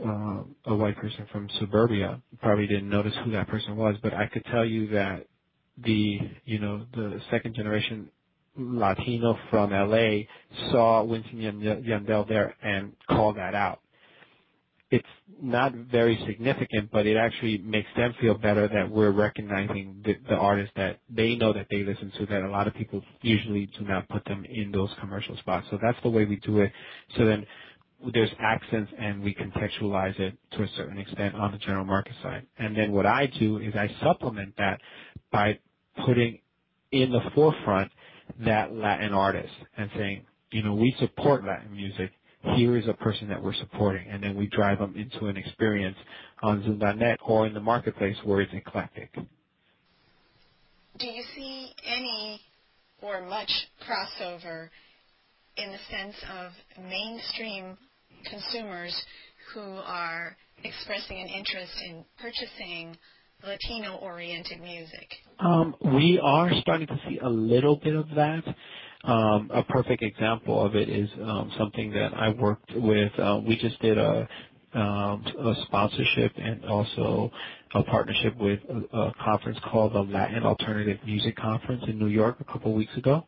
[0.04, 4.28] uh, a white person from suburbia probably didn't notice who that person was, but I
[4.28, 5.28] could tell you that
[5.78, 8.10] the you know the second generation
[8.58, 10.24] Latino from LA
[10.72, 13.80] saw Wisin Yandel there and called that out.
[14.94, 15.08] It's
[15.42, 20.36] not very significant, but it actually makes them feel better that we're recognizing the, the
[20.36, 23.86] artists that they know that they listen to that a lot of people usually do
[23.86, 25.66] not put them in those commercial spots.
[25.72, 26.72] So that's the way we do it.
[27.18, 27.46] So then
[28.14, 32.46] there's accents and we contextualize it to a certain extent on the general market side.
[32.60, 34.80] And then what I do is I supplement that
[35.32, 35.60] by
[36.06, 36.40] putting
[36.92, 37.92] in the forefront
[38.46, 42.12] that Latin artist and saying, you know, we support Latin music.
[42.56, 45.98] Here is a person that we're supporting, and then we drive them into an experience
[46.42, 49.14] on Zune.net or in the marketplace where it's eclectic.
[51.00, 52.42] Do you see any
[53.02, 53.52] or much
[53.88, 54.70] crossover
[55.58, 56.52] in the sense of
[56.84, 57.78] mainstream
[58.30, 58.96] consumers
[59.54, 62.98] who are expressing an interest in purchasing
[63.46, 65.10] Latino-oriented music?
[65.40, 68.44] Um, we are starting to see a little bit of that.
[69.04, 73.12] Um, a perfect example of it is um, something that I worked with.
[73.20, 74.28] Uh, we just did a,
[74.74, 77.32] um, a sponsorship and also
[77.76, 82.38] a partnership with a, a conference called the Latin Alternative Music Conference in New York
[82.42, 83.24] a couple weeks ago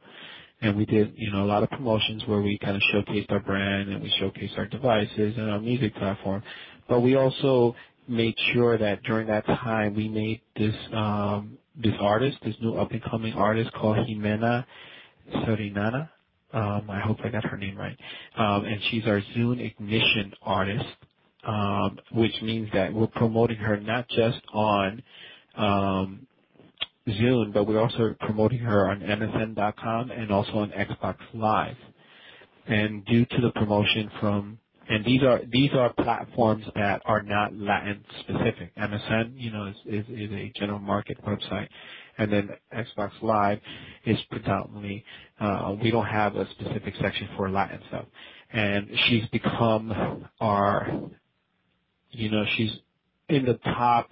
[0.61, 3.41] and we did you know a lot of promotions where we kind of showcased our
[3.41, 6.43] brand and we showcased our devices and our music platform
[6.89, 7.75] but we also
[8.09, 12.91] made sure that during that time we made this um this artist this new up
[12.91, 14.65] and coming artist called Ximena
[15.33, 16.09] Sariñana
[16.53, 17.97] um I hope I got her name right
[18.37, 20.85] um and she's our Zune ignition artist
[21.43, 25.03] um which means that we're promoting her not just on
[25.57, 26.21] um
[27.07, 31.77] Zune, but we're also promoting her on MSN.com and also on Xbox Live.
[32.67, 34.59] And due to the promotion from,
[34.89, 38.75] and these are these are platforms that are not Latin specific.
[38.77, 41.69] MSN, you know, is, is, is a general market website,
[42.19, 43.59] Xbox Live
[44.05, 45.03] is predominantly
[45.39, 48.05] uh, we don't have a specific section for Latin stuff.
[48.51, 50.89] And she's become our,
[52.11, 52.71] you know, she's
[53.27, 54.09] in the top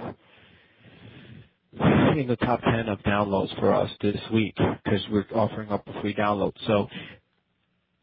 [1.73, 6.01] in the top 10 of downloads for us this week because we're offering up a
[6.01, 6.53] free download.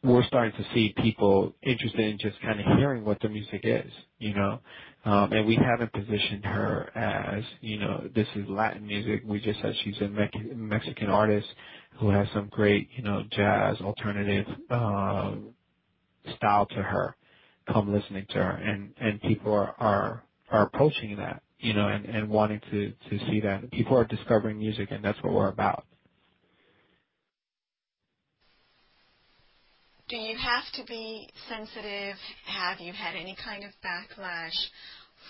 [0.05, 3.93] We're starting to see people interested in just kind of hearing what the music is,
[4.19, 4.61] you know.
[5.05, 9.23] Um, and we haven't positioned her as, you know, this is Latin music.
[9.27, 11.49] We just said she's a Me- Mexican artist
[12.01, 15.37] who has some great, you know, jazz, alternative uh,
[16.37, 17.17] style to her.
[17.73, 22.07] Come listening to her, and and people are are, are approaching that you know, and,
[22.07, 23.71] and wanting to, to see that.
[23.73, 25.85] People are discovering music, and that's what we're about.
[30.11, 32.17] Do you have to be sensitive?
[32.47, 34.57] Have you had any kind of backlash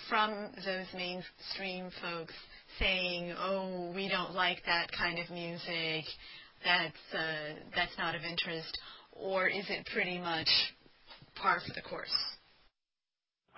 [0.09, 2.33] from those mainstream folks
[2.79, 6.05] saying, "Oh, we don't like that kind of music.
[6.65, 8.75] That's uh, that's not of interest,"
[9.11, 10.49] or is it pretty much
[11.35, 12.09] par for the course?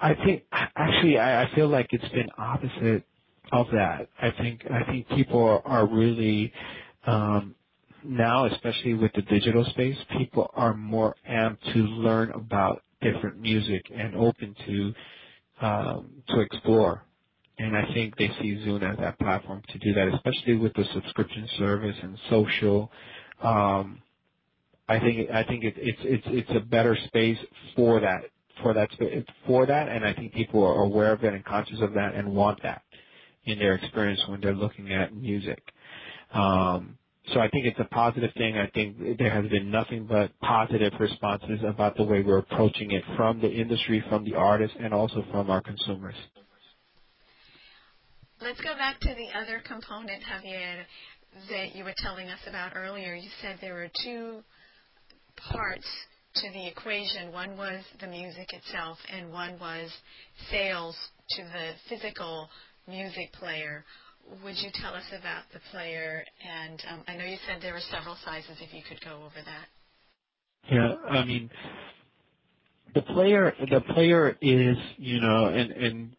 [0.01, 3.05] I think actually I, I feel like it's been opposite
[3.53, 4.09] of that.
[4.21, 6.51] I think I think people are, really
[7.07, 7.55] um,
[8.05, 13.85] now, especially with the digital space, people are more amped to learn about different music
[13.95, 14.93] and open to
[15.61, 17.05] um, to explore.
[17.59, 20.85] And I think they see Zune as that platform to do that, especially with the
[20.93, 22.91] subscription service and social.
[23.41, 24.01] Um,
[24.89, 27.37] I think I think it, it's it's it's a better space
[27.75, 28.23] for that
[28.61, 28.89] for that
[29.47, 32.35] for that, and I think people are aware of it and conscious of that and
[32.35, 32.81] want that
[33.45, 35.61] in their experience when they're looking at music.
[36.33, 36.97] Um,
[37.35, 38.57] I think it's a positive thing.
[38.57, 43.03] I think there has been nothing but positive responses about the way we're approaching it
[43.15, 46.15] from the industry, from the artists, and also from our consumers.
[48.41, 50.83] Let's go back to the other component, Javier,
[51.49, 53.15] that you were telling us about earlier.
[53.15, 54.43] You said there were two
[55.51, 55.87] parts
[56.35, 57.31] to the equation.
[57.31, 59.89] One was the music itself, and one was
[60.51, 60.95] sales
[61.29, 62.49] to the physical
[62.87, 63.85] music player.
[64.43, 66.23] Would you tell us about the player?
[66.41, 68.57] And um, I know you said there were several sizes.
[68.61, 69.67] If you could go over that.
[70.71, 71.49] Yeah, I mean,
[72.95, 76.15] the player, the player is, you know, and and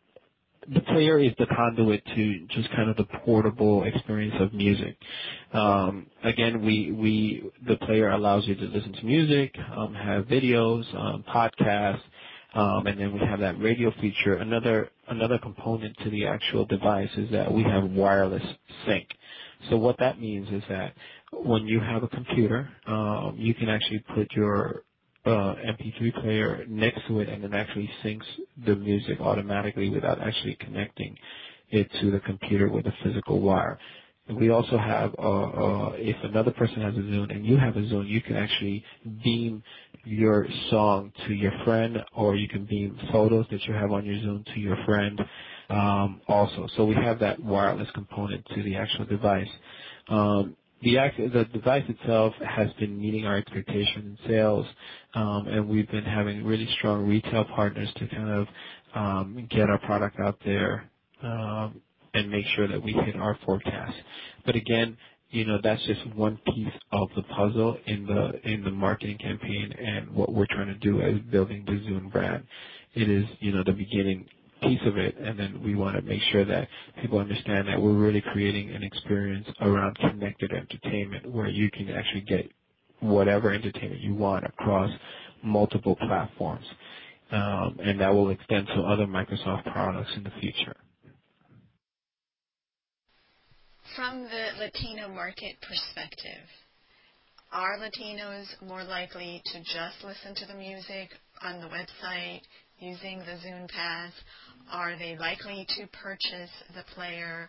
[0.72, 4.96] the player is the conduit to just kind of the portable experience of music.
[5.52, 10.84] Um, again, we we the player allows you to listen to music, um, have videos,
[10.94, 12.00] um, podcasts,
[12.54, 14.36] and then we have that radio feature.
[14.36, 18.42] Another another component to the actual device is that we have wireless
[18.86, 19.08] sync.
[19.70, 20.94] So what that means is that
[21.32, 24.84] when you have a computer, um, you can actually put your
[25.26, 28.24] uh, MP3 player next to it and it actually syncs
[28.66, 31.16] the music automatically without actually connecting
[31.70, 33.78] it to the computer with a physical wire.
[34.30, 37.80] We also have, uh, uh, if another person has a Zune and you have a
[37.82, 38.84] Zune, you can actually
[39.24, 39.62] beam
[40.06, 44.16] your song to your friend, or you can beam photos that you have on your
[44.16, 45.20] Zune to your friend
[45.70, 46.68] um, also.
[46.78, 49.50] So we have that wireless component to the actual device.
[50.08, 54.66] Um, the the device itself has been meeting our expectations in sales,
[55.14, 58.48] um, and we've been having really strong retail partners to kind of
[58.94, 60.90] um, get our product out there
[61.22, 61.82] um,
[62.14, 63.94] and make sure that we hit our forecast.
[64.46, 64.98] But again,
[65.30, 69.72] you know that's just one piece of the puzzle in the in the marketing campaign
[69.78, 72.44] and what we're trying to do as building the Zune brand.
[72.94, 74.28] It is you know the beginning
[74.62, 76.68] piece of it, and then we want to make sure that
[77.02, 82.22] people understand that we're really creating an experience around connected entertainment where you can actually
[82.22, 82.50] get
[83.00, 84.90] whatever entertainment you want across
[85.44, 86.66] multiple platforms,
[87.32, 90.76] um, and that will extend to other Microsoft products in the future.
[93.96, 96.48] From the Latino market perspective,
[97.52, 101.10] are Latinos more likely to just listen to the music
[101.42, 102.40] on the website
[102.80, 104.10] using the Zune Pass?
[104.72, 107.48] Are they likely to purchase the player?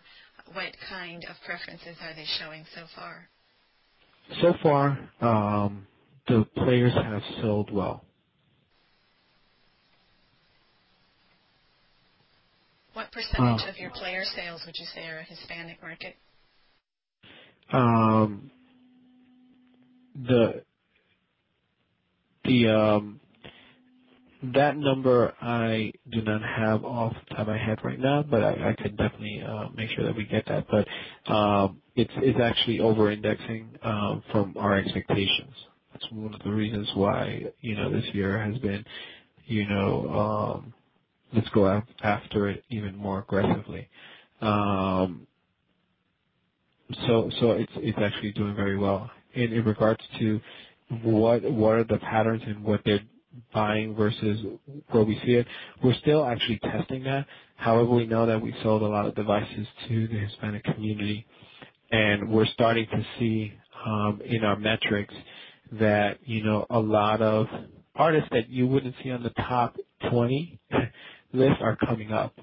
[0.52, 3.28] What kind of preferences are they showing so far?
[4.40, 5.84] So far, um,
[6.28, 8.04] the players have sold well.
[12.92, 16.14] What percentage uh, of your player sales would you say are a Hispanic market?
[17.72, 18.50] Um,
[20.16, 20.62] the
[22.44, 23.20] the um,
[24.54, 28.44] that number I do not have off the top of my head right now, but
[28.44, 30.66] I, I could definitely uh, make sure that we get that.
[30.70, 35.54] But um, it's it's actually over indexing um, from our expectations.
[35.92, 38.84] That's one of the reasons why you know this year has been,
[39.46, 40.10] you know,
[40.60, 40.74] um,
[41.34, 43.88] let's go after it even more aggressively.
[44.40, 45.26] Um,
[46.90, 49.10] it's it's actually doing very well.
[49.34, 50.40] In, in regards to
[51.02, 53.02] what what are the patterns and what they're
[53.52, 54.40] buying versus
[54.90, 55.46] where we see it.
[55.82, 57.26] We're still actually testing that.
[57.56, 61.26] However, we know that we sold a lot of devices to the Hispanic community,
[61.90, 63.52] and we're starting to see
[63.84, 65.14] um, in our metrics
[65.72, 67.46] that you know a lot of
[67.94, 69.76] artists that you wouldn't see on the top
[70.10, 70.60] 20
[71.32, 72.34] list are coming up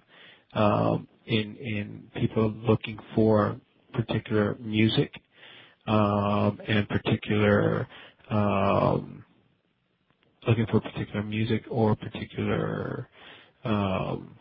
[0.53, 3.59] um, in in people looking for
[3.93, 5.13] particular music
[5.87, 7.87] um, and particular
[8.29, 9.25] um,
[10.47, 13.09] looking for particular music or particular
[13.65, 14.37] um,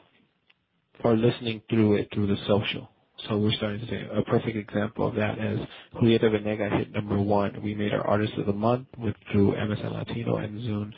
[1.05, 2.91] or listening through it through the social.
[3.29, 5.61] So we're starting to say a perfect example of that is
[5.95, 7.63] Julieta Venegas hit number one.
[7.63, 10.93] We made our artist of the month with through MSN Latino and Zune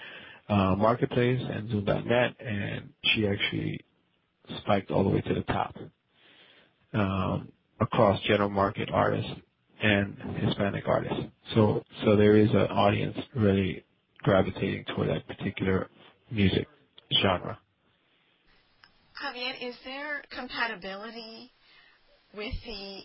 [0.49, 3.81] uh, Marketplace and Zune.net, and she actually
[4.61, 5.77] spiked all the way to the top
[6.95, 9.31] um, across general market artists
[9.83, 11.25] and Hispanic artists.
[11.55, 13.85] So so there is an audience really
[14.23, 15.89] gravitating toward that particular
[16.31, 16.67] music
[17.23, 17.59] genre.
[19.23, 21.51] Javier, is there compatibility
[22.35, 23.01] with the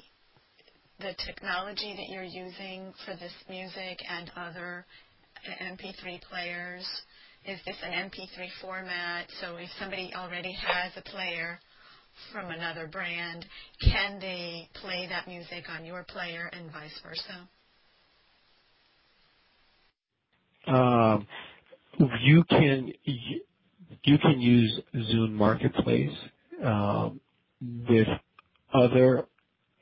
[0.99, 4.85] the technology that you're using for this music and other
[5.61, 6.85] MP3 players?
[7.45, 9.27] Is this an MP3 format?
[9.41, 11.59] So if somebody already has a player
[12.33, 13.45] from another brand,
[13.81, 17.49] can they play that music on your player and vice versa?
[20.67, 21.27] Um,
[22.21, 26.15] you can you can use Zune Marketplace
[26.63, 27.19] um,
[27.89, 28.07] with
[28.73, 29.25] other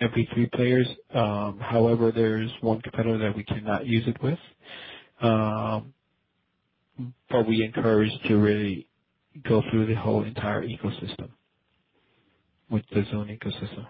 [0.02, 0.88] MP3 players.
[1.14, 4.40] Um, however, there's one competitor that we cannot use it with.
[5.22, 5.94] Um,
[7.30, 8.88] but we encourage to really
[9.48, 11.30] go through the whole entire ecosystem
[12.70, 13.86] with the Zune ecosystem.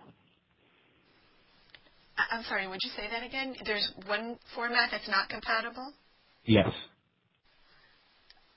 [2.32, 3.56] I'm sorry, would you say that again?
[3.66, 5.94] There's one format that's not compatible?
[6.46, 6.70] Yes.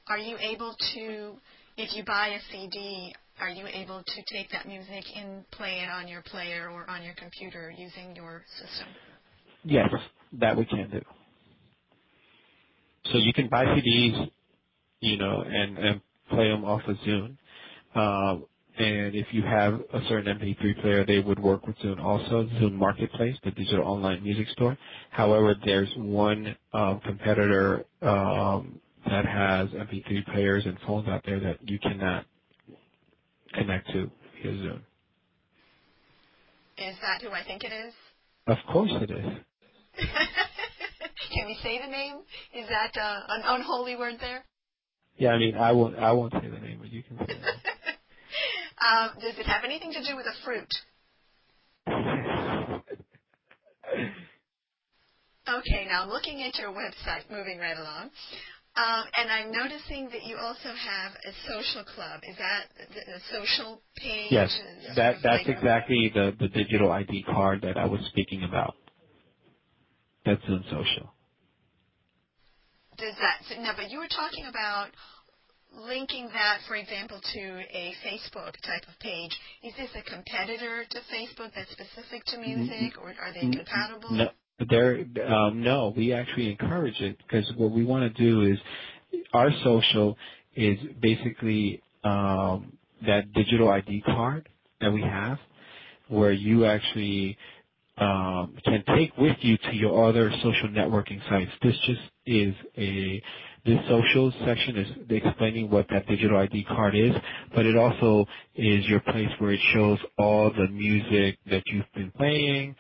[0.09, 1.35] Are you able to,
[1.77, 5.91] if you buy a CD, are you able to take that music and play it
[5.91, 8.89] on your player or on your computer using your system?
[9.65, 9.91] Yes,
[10.33, 11.01] that we can do.
[13.13, 14.31] So you can buy CDs,
[15.01, 17.37] you know, and, and play them off of Zune.
[17.95, 18.45] Uh,
[18.81, 22.73] and if you have a certain MP3 player, they would work with Zune also, Zune
[22.73, 24.77] Marketplace, the digital online music store.
[25.11, 31.59] However, there's one um, competitor um, that has MP3 players and phones out there that
[31.69, 32.25] you cannot
[33.55, 34.11] connect to
[34.43, 34.81] via Zune.
[36.79, 37.93] Is that who I think it is?
[38.47, 39.27] Of course it is.
[41.35, 42.17] Can we say the name?
[42.55, 44.45] Is that uh, an unholy word there?
[45.19, 45.99] Yeah, I mean, I won't.
[45.99, 47.41] I won't say the name, but you can say it.
[48.81, 50.69] Um, does it have anything to do with a fruit?
[55.49, 58.11] okay, now looking at your website, moving right along,
[58.77, 62.21] um, and I'm noticing that you also have a social club.
[62.29, 64.31] Is that the, social page?
[64.31, 64.61] Yes,
[64.97, 68.75] that that's like exactly the the digital ID card that I was speaking about.
[70.25, 71.13] That's Zune Social.
[72.97, 73.73] Does that so, now?
[73.77, 74.91] But you were talking about
[75.73, 79.33] linking that, for example, to a Facebook type of page.
[79.63, 84.11] Is this a competitor to Facebook that's specific to music, or are they compatible?
[84.11, 84.29] No,
[84.69, 85.05] there.
[85.27, 88.59] Um, no, we actually encourage it because what we want to do is
[89.33, 90.17] our social
[90.57, 94.49] is basically um, that digital ID card
[94.81, 95.39] that we have,
[96.09, 97.37] where you actually
[97.99, 101.51] um, can take with you to your other social networking sites.
[101.63, 103.23] This just is a
[103.65, 107.13] this social section is explaining what that digital ID card is,
[107.55, 112.13] but it also is your place where it shows all the music that you've been
[112.13, 112.77] playing.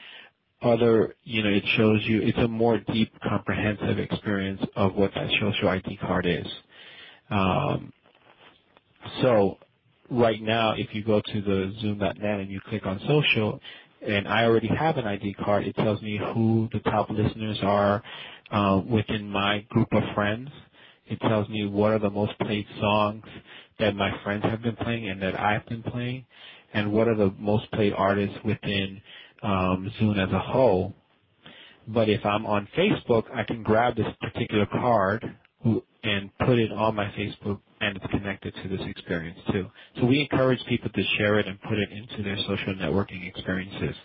[0.62, 5.30] Other, you know, it shows you, it's a more deep, comprehensive experience of what that
[5.40, 6.46] social ID card is.
[7.30, 7.92] Um,
[9.22, 9.58] so
[10.10, 13.60] right now, if you go to the Zune.net and you click on social,
[14.06, 18.02] and I already have an ID card, it tells me who the top listeners are
[18.50, 20.50] uh, within my group of friends.
[21.11, 23.24] It tells me what are the most played songs
[23.78, 26.26] that my friends have been playing and that I've been playing,
[26.74, 29.02] and what are the most played artists within
[29.42, 30.94] um, Zune as a whole.
[31.88, 35.24] But if I'm on Facebook, I can grab this particular card
[36.04, 39.66] and put it on my Facebook and it's connected to this experience too.
[39.98, 43.96] So we encourage people to share it and put it into their social networking experiences.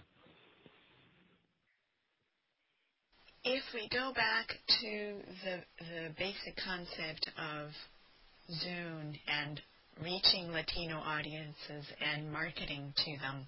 [3.48, 4.48] If we go back
[4.82, 7.70] to the, the basic concept of
[8.50, 9.62] Zune and
[10.02, 13.46] reaching Latino audiences and marketing to them,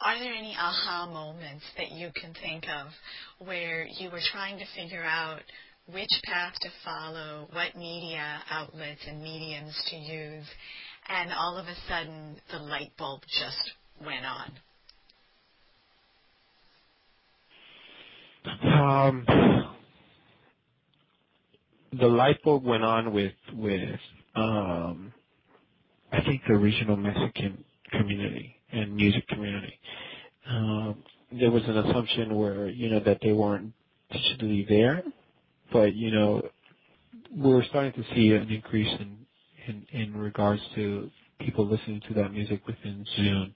[0.00, 2.88] are there any aha moments that you can think of
[3.46, 5.42] where you were trying to figure out
[5.92, 10.46] which path to follow, what media outlets and mediums to use,
[11.08, 13.70] and all of a sudden the light bulb just
[14.04, 14.50] went on?
[18.44, 18.71] Um,
[21.92, 23.98] the light bulb went on with with
[24.34, 25.12] um,
[26.12, 29.78] I think the regional Mexican community and music community.
[30.48, 31.02] Um,
[31.32, 33.72] there was an assumption where you know that they weren't
[34.12, 35.02] digitally there,
[35.72, 36.42] but you know
[37.34, 38.92] we're starting to see an increase
[39.92, 41.10] in regards to
[41.40, 43.54] people listening to that music within Zune.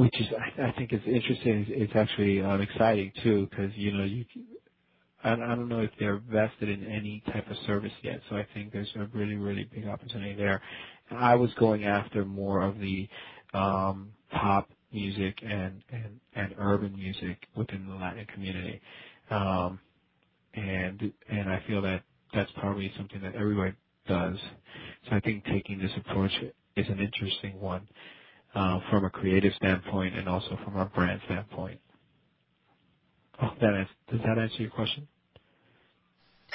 [0.00, 0.28] Which is
[0.58, 1.66] I, think is interesting.
[1.68, 4.24] It's, actually um, exciting too because you know you
[5.22, 8.22] I, I don't know if they're vested in any type of service yet.
[8.30, 10.62] So I think there's a really really big opportunity there.
[11.10, 13.10] I was going after more of the
[13.52, 18.80] um, pop music and, and and urban music within the Latin community,
[19.30, 19.78] um,
[20.54, 23.74] and and I feel that that's probably something that everybody
[24.08, 24.38] does.
[25.10, 26.32] So I think taking this approach
[26.76, 27.86] is an interesting one
[28.54, 31.80] uh, from a creative standpoint and also from a brand standpoint.
[33.42, 35.08] Oh, that is, does that answer your question?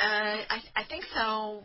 [0.01, 1.63] Uh, I, I think so.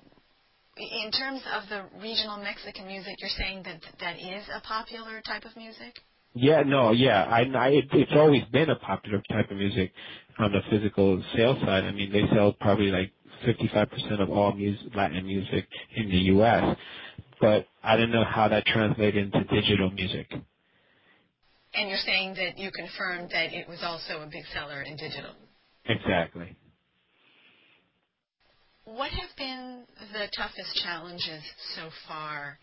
[0.76, 5.45] In terms of the regional Mexican music, you're saying that that is a popular type
[5.45, 5.99] of music?
[6.33, 7.24] Yeah, no, yeah.
[7.24, 9.93] I, I it, it's always been a popular type of music
[10.39, 11.85] on the physical sales side.
[11.85, 13.12] I mean, they sell probably like
[13.45, 15.66] 55% of all music, Latin music
[15.97, 16.76] in the U.S
[17.41, 20.30] but I don't know how that translated into digital music.
[21.72, 25.32] And you're saying that you confirmed that it was also a big seller in digital.
[25.86, 26.57] Exactly.
[28.84, 31.43] What have been the toughest challenges
[31.76, 32.59] so far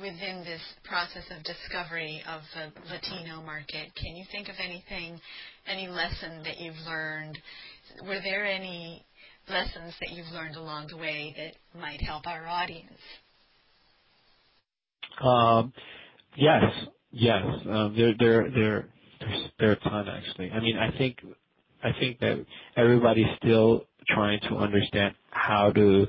[0.00, 3.92] within this process of discovery of the Latino market?
[3.96, 5.20] Can you think of anything,
[5.66, 7.38] any lesson that you've learned?
[8.06, 9.04] Were there any
[9.48, 13.00] lessons that you've learned along the way that might help our audience?
[15.20, 15.72] Um,
[16.36, 16.64] yes,
[17.12, 17.44] yes.
[17.70, 18.88] Um, there, there, there,
[19.20, 20.50] there's there are a ton actually.
[20.52, 21.18] I mean, I think,
[21.84, 22.44] I think that
[22.76, 26.06] everybody's still trying to understand how to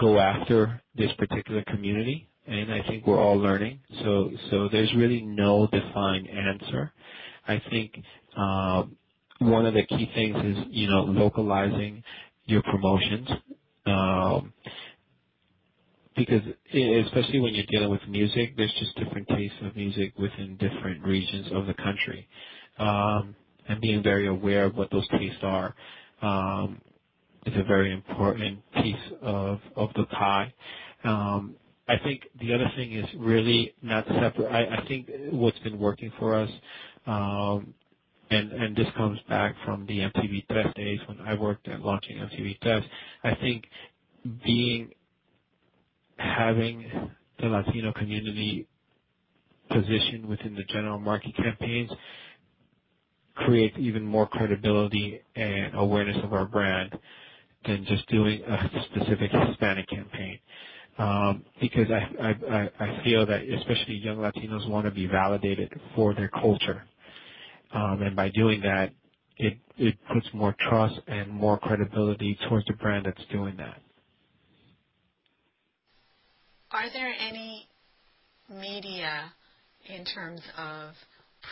[0.00, 3.80] go after this particular community, and I think we're all learning.
[4.04, 6.92] So, so there's really no defined answer.
[7.48, 7.92] I think
[8.36, 8.96] um,
[9.40, 12.04] one of the key things is you know localizing
[12.46, 13.28] your promotions.
[13.86, 14.54] Um,
[16.16, 16.42] because
[17.06, 21.48] especially when you're dealing with music, there's just different tastes of music within different regions
[21.52, 22.28] of the country,
[22.78, 23.36] um,
[23.68, 25.74] and being very aware of what those tastes are
[26.22, 26.80] um,
[27.46, 30.52] is a very important piece of of the pie.
[31.04, 31.56] Um,
[31.88, 34.50] I think the other thing is really not separate.
[34.52, 36.50] I, I think what's been working for us,
[37.06, 37.74] um,
[38.30, 42.18] and and this comes back from the MTV Tr3s days when I worked at launching
[42.18, 42.84] MTV Tr3s.
[43.24, 43.64] I think
[44.44, 44.90] being
[46.16, 47.10] having
[47.40, 48.68] the Latino community
[49.70, 51.90] positioned within the general market campaigns
[53.36, 56.98] creates even more credibility and awareness of our brand
[57.66, 60.38] than just doing a specific Hispanic campaign.
[60.98, 66.14] Um, because I, I, I feel that especially young Latinos want to be validated for
[66.14, 66.84] their culture.
[67.74, 68.92] Um, and by doing that,
[69.78, 73.82] it puts more trust and more credibility towards the brand that's doing that.
[76.72, 77.68] Are there any
[78.50, 79.32] media
[79.88, 80.90] in terms of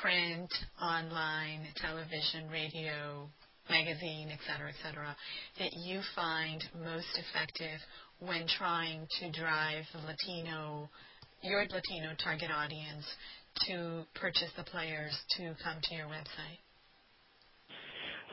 [0.03, 0.53] print,
[0.83, 3.29] online, television, radio,
[3.71, 5.17] magazine, et cetera, et cetera,
[5.59, 7.79] that you find most effective
[8.19, 10.89] when trying to drive Latino,
[11.43, 13.05] your Latino target audience
[13.67, 16.59] to purchase the players to come to your website?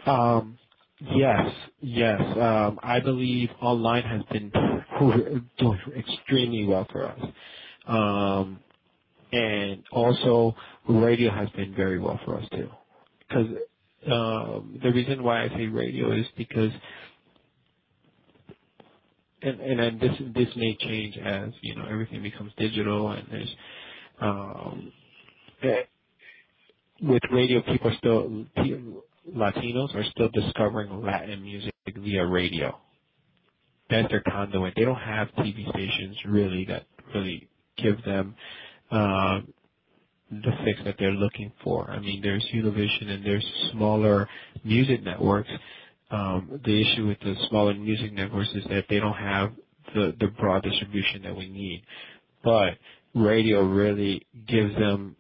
[0.08, 0.58] Um,
[1.02, 2.22] yes, yes.
[2.38, 4.52] Um, I believe online has been
[5.60, 7.20] doing extremely well for us.
[7.88, 8.60] Um,
[9.32, 10.56] and also
[10.88, 12.70] radio has been very well for us too.
[13.28, 13.48] Because
[14.12, 16.72] um, the reason why I say radio is because,
[19.42, 23.56] and and this this may change as you know everything becomes digital and there's
[24.22, 24.94] um,
[25.64, 25.84] eh,
[27.02, 28.46] with radio people still
[29.30, 32.78] Latinos are still discovering Latin music via radio.
[33.90, 34.74] That's their conduit.
[34.76, 38.36] They don't have TV stations really that really give them
[38.90, 39.42] uh,
[40.32, 41.90] the fix that they're looking for.
[41.90, 44.30] I mean, there's Univision and there's smaller
[44.64, 45.50] music networks.
[46.10, 49.52] Um, the issue with the smaller music networks is that they don't have
[49.94, 51.84] the, the broad distribution that we need.
[52.44, 52.78] But
[53.14, 55.16] radio really gives them,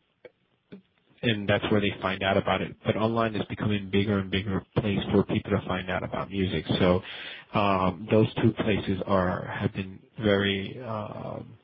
[1.24, 2.76] and that's where they find out about it.
[2.86, 6.66] But online is becoming bigger and bigger place for people to find out about music.
[6.80, 7.02] So
[7.54, 11.58] um, those two places are have been very um,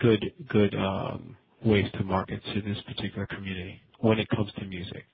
[0.00, 5.04] good good um, ways to market to this particular community when it comes to music.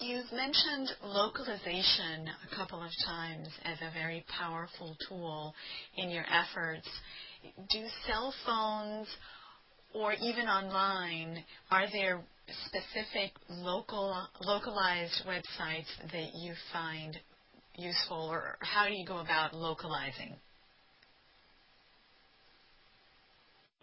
[0.00, 5.54] You've mentioned localization a couple of times as a very powerful tool
[5.96, 6.88] in your efforts.
[7.70, 9.06] Do cell phones
[9.94, 12.20] or even online, are there
[12.66, 14.14] specific local
[14.44, 17.16] localized websites that you find
[17.76, 20.34] useful or how do you go about localizing?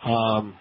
[0.03, 0.55] Um,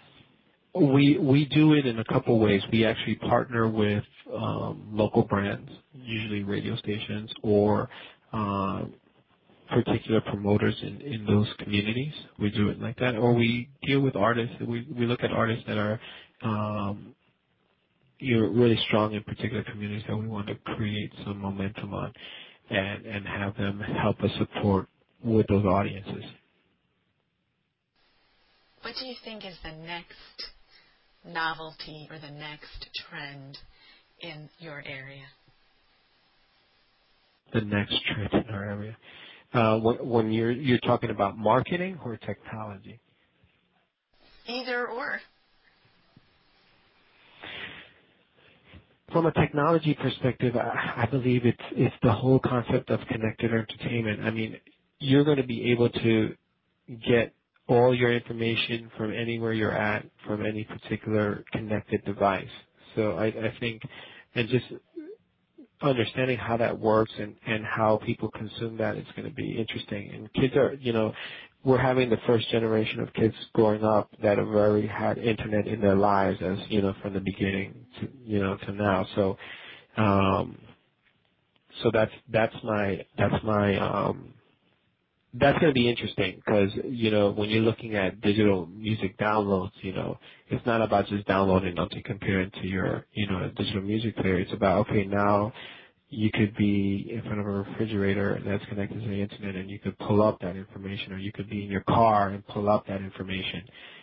[0.74, 2.62] we we do it in a couple ways.
[2.70, 7.88] We actually partner with um, local brands, usually radio stations or
[8.32, 8.94] um,
[9.70, 12.14] particular promoters in, in those communities.
[12.40, 14.56] We do it like that, or we deal with artists.
[14.60, 16.00] We we look at artists that are
[16.42, 17.16] um,
[18.20, 22.12] you know, really strong in particular communities that we want to create some momentum on,
[22.70, 24.88] and and have them help us support
[25.24, 26.24] with those audiences.
[28.82, 30.14] What do you think is the next
[31.24, 33.58] novelty or the next trend
[34.20, 35.26] in your area?
[37.54, 38.96] The next trend in our area.
[39.54, 43.00] Uh, when, you're you're talking about marketing or technology?
[44.48, 45.20] Either or.
[49.12, 54.20] From a technology perspective, I, I believe it's it's the whole concept of connected entertainment.
[54.22, 54.56] I mean,
[55.00, 56.34] you're going to be able to
[57.08, 57.34] get
[57.68, 62.48] all your information from anywhere you're at from any particular connected device.
[62.96, 63.82] So I, I think,
[64.34, 64.66] and just
[65.82, 70.10] understanding how that works and, and how people consume that is going to be interesting.
[70.14, 71.12] And kids are, you know,
[71.64, 75.80] we're having the first generation of kids growing up that have already had internet in
[75.80, 79.06] their lives as, you know, from the beginning to, you know, to now.
[79.16, 79.36] So,
[79.96, 80.58] um,
[81.82, 84.34] so that's, that's my, that's my, um,
[85.34, 89.72] that's going to be interesting because you know when you're looking at digital music downloads,
[89.82, 90.18] you know
[90.48, 94.38] it's not about just downloading something comparing to your you know digital music player.
[94.40, 95.52] It's about okay now
[96.10, 99.78] you could be in front of a refrigerator that's connected to the internet and you
[99.80, 102.86] could pull up that information, or you could be in your car and pull up
[102.88, 103.62] that information.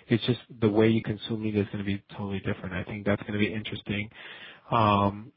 [0.09, 2.73] It's just the way you consume media is going to be totally different.
[2.75, 4.09] I think that's going to be interesting
[4.71, 5.31] um,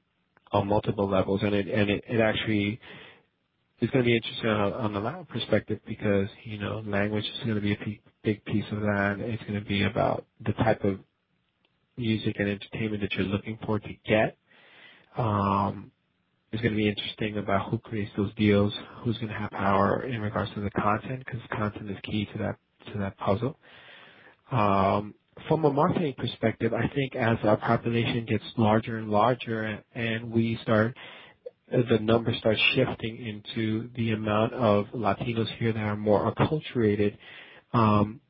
[0.52, 2.80] on multiple levels, and it and it, it actually
[3.80, 7.44] it's going to be interesting on, on the Latin perspective because you know language is
[7.44, 9.16] going to be a p- big piece of that.
[9.20, 10.98] It's going to be about the type of
[11.96, 14.36] music and entertainment that you're looking for to get.
[15.18, 15.92] Um,
[16.52, 18.72] it's going to be interesting about who creates those deals,
[19.04, 22.38] who's going to have power in regards to the content, because content is key to
[22.38, 22.56] that
[22.92, 23.58] to that puzzle.
[24.52, 25.14] Um,
[25.48, 30.58] from a marketing perspective, I think as our population gets larger and larger, and we
[30.62, 30.96] start
[31.70, 37.16] the numbers start shifting into the amount of Latinos here that are more acculturated,
[37.72, 38.20] um,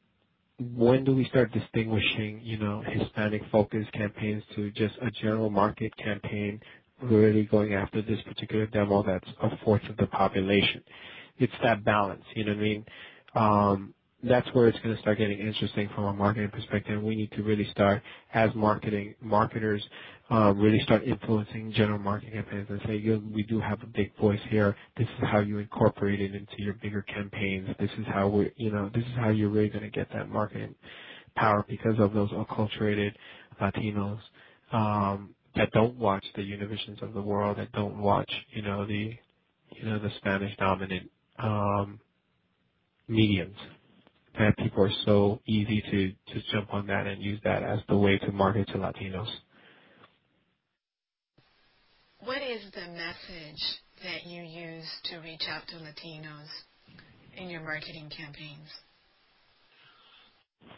[0.58, 5.96] when do we start distinguishing, you know, Hispanic focused campaigns to just a general market
[5.96, 6.60] campaign
[7.02, 10.82] really going after this particular demo that's a fourth of the population?
[11.38, 12.84] It's that balance, you know what I mean?
[14.22, 17.02] That's where it's going to start getting interesting from a marketing perspective.
[17.02, 18.02] We need to really start,
[18.34, 19.82] as marketing marketers,
[20.30, 23.02] um, really start influencing general marketing campaigns and say,
[23.32, 24.76] we do have a big voice here.
[24.98, 27.68] This is how you incorporate it into your bigger campaigns.
[27.78, 30.28] This is how we, you know, this is how you're really going to get that
[30.28, 30.74] marketing
[31.36, 33.12] power because of those acculturated
[33.60, 34.18] Latinos
[34.72, 39.14] um, that don't watch the Univisions of the world, that don't watch, you know, the,
[39.76, 42.00] you know, the Spanish dominant um,
[43.08, 43.56] mediums
[44.40, 47.96] that people are so easy to just jump on that and use that as the
[47.98, 49.30] way to market to Latinos.
[52.20, 53.62] What is the message
[54.04, 56.48] that you use to reach out to Latinos
[57.36, 58.68] in your marketing campaigns?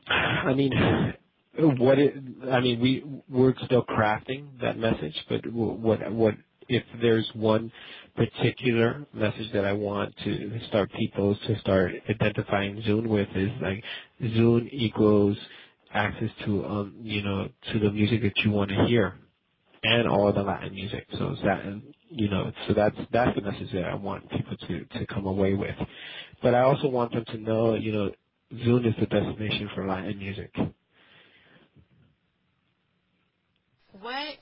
[0.06, 0.72] I mean,
[1.80, 2.14] what it,
[2.50, 6.34] I mean, we we're still crafting that message, but what what
[6.74, 7.72] if there's one
[8.16, 13.82] particular message that I want to start people to start identifying Zune with is like
[14.22, 15.36] Zune equals
[15.94, 19.14] access to um you know to the music that you want to hear
[19.84, 21.06] and all the Latin music.
[21.18, 21.64] So that
[22.08, 25.54] you know so that's that's the message that I want people to to come away
[25.54, 25.76] with.
[26.42, 28.10] But I also want them to know you know
[28.54, 30.54] Zune is the destination for Latin music.
[34.00, 34.38] What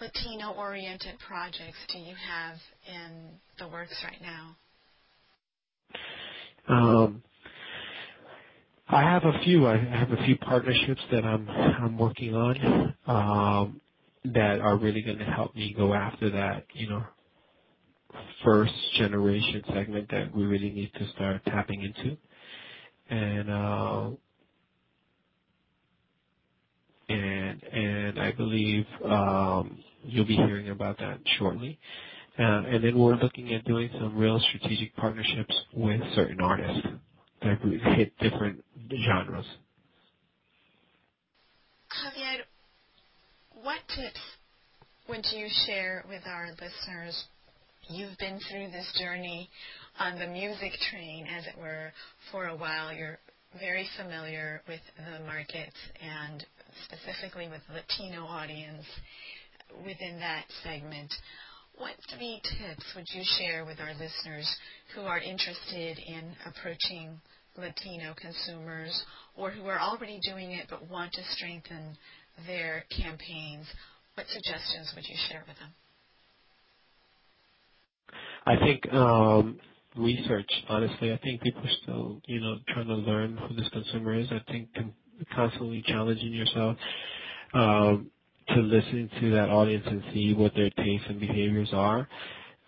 [0.00, 4.56] Latino oriented projects do you have in the works right now?
[6.68, 7.22] Um,
[8.88, 9.66] I have a few.
[9.66, 13.80] I have a few partnerships that I'm I'm working on um,
[14.34, 16.66] that are really going to help me go after that.
[16.74, 17.04] You know,
[18.44, 22.18] first generation segment that we really need to start tapping into,
[23.08, 24.10] and uh,
[27.72, 31.78] and I believe um, you'll be hearing about that shortly.
[32.38, 36.86] Uh, and then we're looking at doing some real strategic partnerships with certain artists
[37.42, 37.58] that
[37.96, 38.62] hit different
[39.04, 39.46] genres.
[41.90, 42.40] Javier,
[43.62, 44.20] what tips
[45.08, 47.24] would you share with our listeners?
[47.88, 49.48] You've been through this journey
[49.98, 51.92] on the music train, as it were,
[52.30, 52.92] for a while.
[52.92, 53.18] You're
[53.58, 56.44] very familiar with the markets and
[56.84, 58.84] specifically with Latino audience
[59.84, 61.12] within that segment.
[61.76, 64.48] What three tips would you share with our listeners
[64.94, 67.20] who are interested in approaching
[67.56, 69.04] Latino consumers
[69.36, 71.96] or who are already doing it but want to strengthen
[72.46, 73.66] their campaigns?
[74.14, 75.74] What suggestions would you share with them?
[78.46, 79.58] I think um,
[79.96, 80.50] research.
[80.68, 84.28] Honestly, I think people are still, you know, trying to learn who this consumer is.
[84.30, 84.68] I think
[85.34, 86.76] constantly challenging yourself
[87.54, 88.10] um,
[88.48, 92.08] to listen to that audience and see what their tastes and behaviors are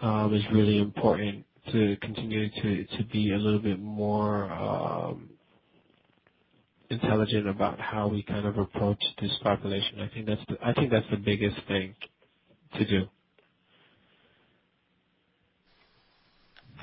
[0.00, 5.28] um, is really important to continue to to be a little bit more um,
[6.90, 10.00] intelligent about how we kind of approach this population.
[10.00, 11.94] I think that's the, I think that's the biggest thing
[12.78, 13.06] to do.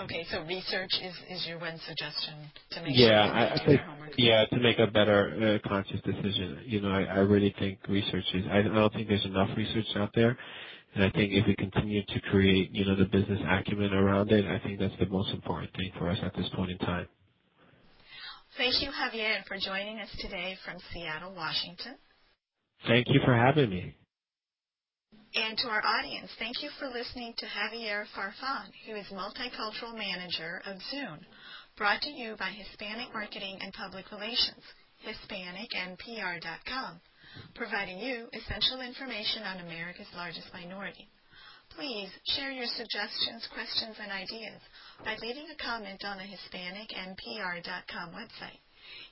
[0.01, 3.81] Okay, so research is, is your one suggestion to make yeah, sure I, I think
[4.17, 6.63] yeah to make a better uh, conscious decision.
[6.65, 8.45] You know, I, I really think research is.
[8.51, 10.37] I, I don't think there's enough research out there,
[10.95, 14.45] and I think if we continue to create you know the business acumen around it,
[14.45, 17.07] I think that's the most important thing for us at this point in time.
[18.57, 21.95] Thank you, Javier, for joining us today from Seattle, Washington.
[22.87, 23.95] Thank you for having me.
[25.35, 30.61] And to our audience, thank you for listening to Javier Farfan, who is Multicultural Manager
[30.65, 31.19] of Zune,
[31.75, 34.63] brought to you by Hispanic Marketing and Public Relations,
[35.03, 37.01] HispanicMPR.com,
[37.53, 41.09] providing you essential information on America's largest minority.
[41.75, 44.61] Please share your suggestions, questions, and ideas
[45.03, 48.63] by leaving a comment on the HispanicMPR.com website.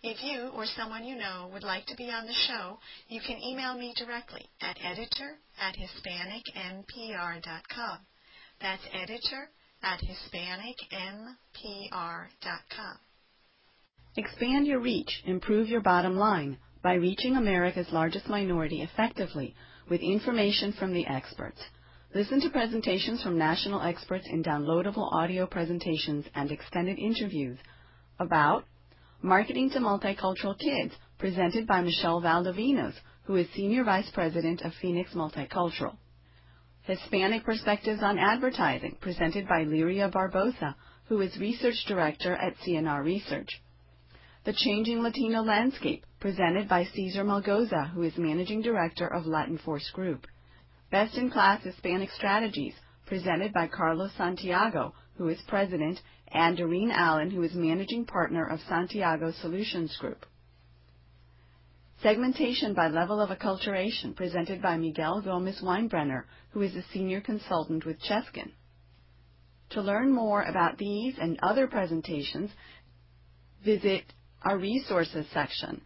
[0.05, 2.77] If you or someone you know would like to be on the show,
[3.07, 7.99] you can email me directly at editor at hispanicmpr.com.
[8.59, 9.49] That's editor
[9.81, 12.97] at hispanicmpr.com.
[14.17, 19.55] Expand your reach, improve your bottom line by reaching America's largest minority effectively
[19.89, 21.61] with information from the experts.
[22.13, 27.57] Listen to presentations from national experts in downloadable audio presentations and extended interviews
[28.19, 28.65] about
[29.25, 32.93] Marketing to Multicultural Kids, presented by Michelle Valdovinos,
[33.23, 35.95] who is Senior Vice President of Phoenix Multicultural.
[36.81, 43.61] Hispanic Perspectives on Advertising, presented by Liria Barbosa, who is Research Director at CNR Research.
[44.43, 49.89] The Changing Latino Landscape, presented by Cesar Melgoza, who is Managing Director of Latin Force
[49.91, 50.27] Group.
[50.91, 52.73] Best in Class Hispanic Strategies,
[53.05, 58.59] presented by Carlos Santiago, who is President, and Doreen Allen, who is Managing Partner of
[58.67, 60.25] Santiago Solutions Group.
[62.01, 67.85] Segmentation by Level of Acculturation, presented by Miguel Gomez Weinbrenner, who is a Senior Consultant
[67.85, 68.51] with Cheskin.
[69.69, 72.51] To learn more about these and other presentations,
[73.63, 74.03] visit
[74.41, 75.81] our resources section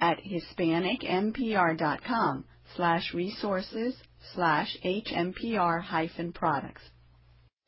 [0.00, 2.44] at hispanicmpr.com
[2.74, 3.94] slash resources
[4.34, 6.82] slash hmpr hyphen products.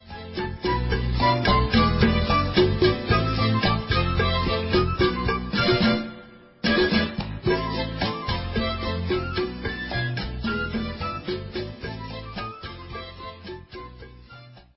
[0.09, 1.54] Thank you.